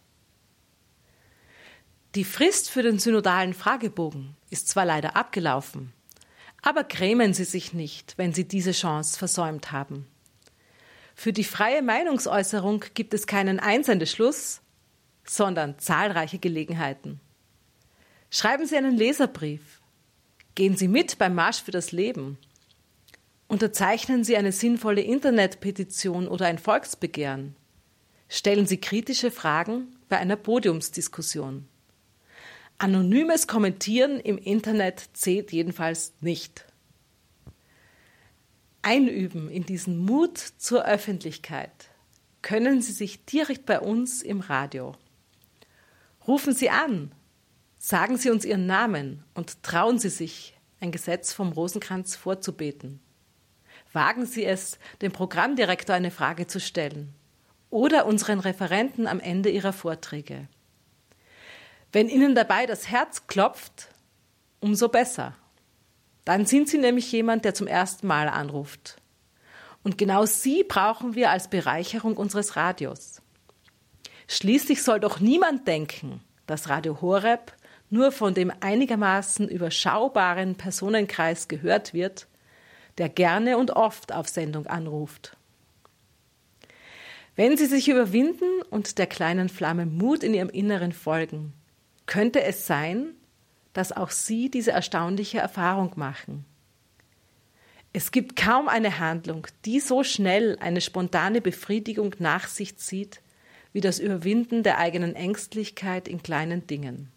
[2.17, 5.93] Die Frist für den synodalen Fragebogen ist zwar leider abgelaufen,
[6.63, 10.07] aber grämen Sie sich nicht, wenn Sie diese Chance versäumt haben.
[11.15, 14.63] Für die freie Meinungsäußerung gibt es keinen Einsendeschluss,
[15.27, 17.21] sondern zahlreiche Gelegenheiten.
[18.31, 19.83] Schreiben Sie einen Leserbrief,
[20.55, 22.39] Gehen Sie mit beim Marsch für das Leben.
[23.47, 27.57] Unterzeichnen Sie eine sinnvolle Internetpetition oder ein Volksbegehren.
[28.31, 31.69] Stellen Sie kritische Fragen bei einer Podiumsdiskussion.
[32.79, 36.67] Anonymes Kommentieren im Internet zählt jedenfalls nicht.
[38.83, 41.91] Einüben in diesen Mut zur Öffentlichkeit
[42.43, 44.95] können Sie sich direkt bei uns im Radio.
[46.27, 47.13] Rufen Sie an
[47.79, 52.99] Sagen Sie uns Ihren Namen und trauen Sie sich, ein Gesetz vom Rosenkranz vorzubeten.
[53.93, 57.15] Wagen Sie es, dem Programmdirektor eine Frage zu stellen
[57.71, 60.49] oder unseren Referenten am Ende ihrer Vorträge.
[61.93, 63.89] Wenn Ihnen dabei das Herz klopft,
[64.61, 65.35] umso besser.
[66.25, 68.97] Dann sind Sie nämlich jemand, der zum ersten Mal anruft.
[69.83, 73.23] Und genau Sie brauchen wir als Bereicherung unseres Radios.
[74.27, 77.53] Schließlich soll doch niemand denken, dass Radio Horeb
[77.91, 82.27] nur von dem einigermaßen überschaubaren Personenkreis gehört wird,
[82.99, 85.37] der gerne und oft auf Sendung anruft.
[87.37, 91.53] Wenn Sie sich überwinden und der kleinen Flamme Mut in Ihrem Inneren folgen,
[92.07, 93.15] könnte es sein,
[93.73, 96.45] dass auch Sie diese erstaunliche Erfahrung machen.
[97.93, 103.21] Es gibt kaum eine Handlung, die so schnell eine spontane Befriedigung nach sich zieht,
[103.73, 107.11] wie das Überwinden der eigenen Ängstlichkeit in kleinen Dingen.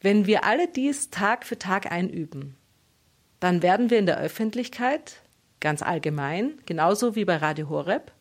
[0.00, 2.56] Wenn wir alle dies Tag für Tag einüben,
[3.40, 5.22] dann werden wir in der Öffentlichkeit,
[5.60, 8.12] ganz allgemein, genauso wie bei Radio Horeb,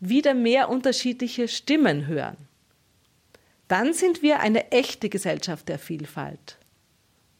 [0.00, 2.36] wieder mehr unterschiedliche Stimmen hören.
[3.68, 6.58] Dann sind wir eine echte Gesellschaft der Vielfalt.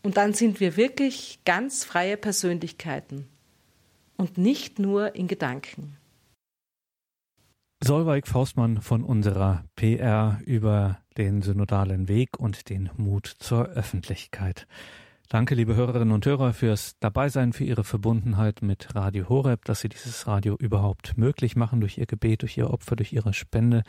[0.02, 3.26] Und dann sind wir wirklich ganz freie Persönlichkeiten
[4.16, 5.96] und nicht nur in Gedanken.
[7.82, 14.66] Solveig Faustmann von unserer PR über den synodalen Weg und den Mut zur Öffentlichkeit.
[15.28, 19.88] Danke, liebe Hörerinnen und Hörer, fürs Dabeisein, für Ihre Verbundenheit mit Radio Horeb, dass Sie
[19.88, 23.82] dieses Radio überhaupt möglich machen durch Ihr Gebet, durch Ihr Opfer, durch Ihre Spende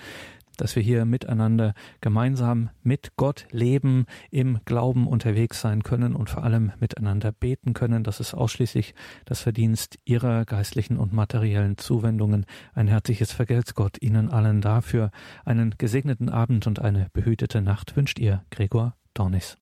[0.56, 6.44] dass wir hier miteinander gemeinsam mit Gott leben, im Glauben unterwegs sein können und vor
[6.44, 8.04] allem miteinander beten können.
[8.04, 8.96] Das ist ausschließlich
[9.26, 12.46] das Verdienst Ihrer geistlichen und materiellen Zuwendungen.
[12.74, 15.12] Ein herzliches Vergelt's Gott Ihnen allen dafür.
[15.46, 19.54] Einen gesegneten Abend und eine behütete Nacht wünscht Ihr Gregor Dornis.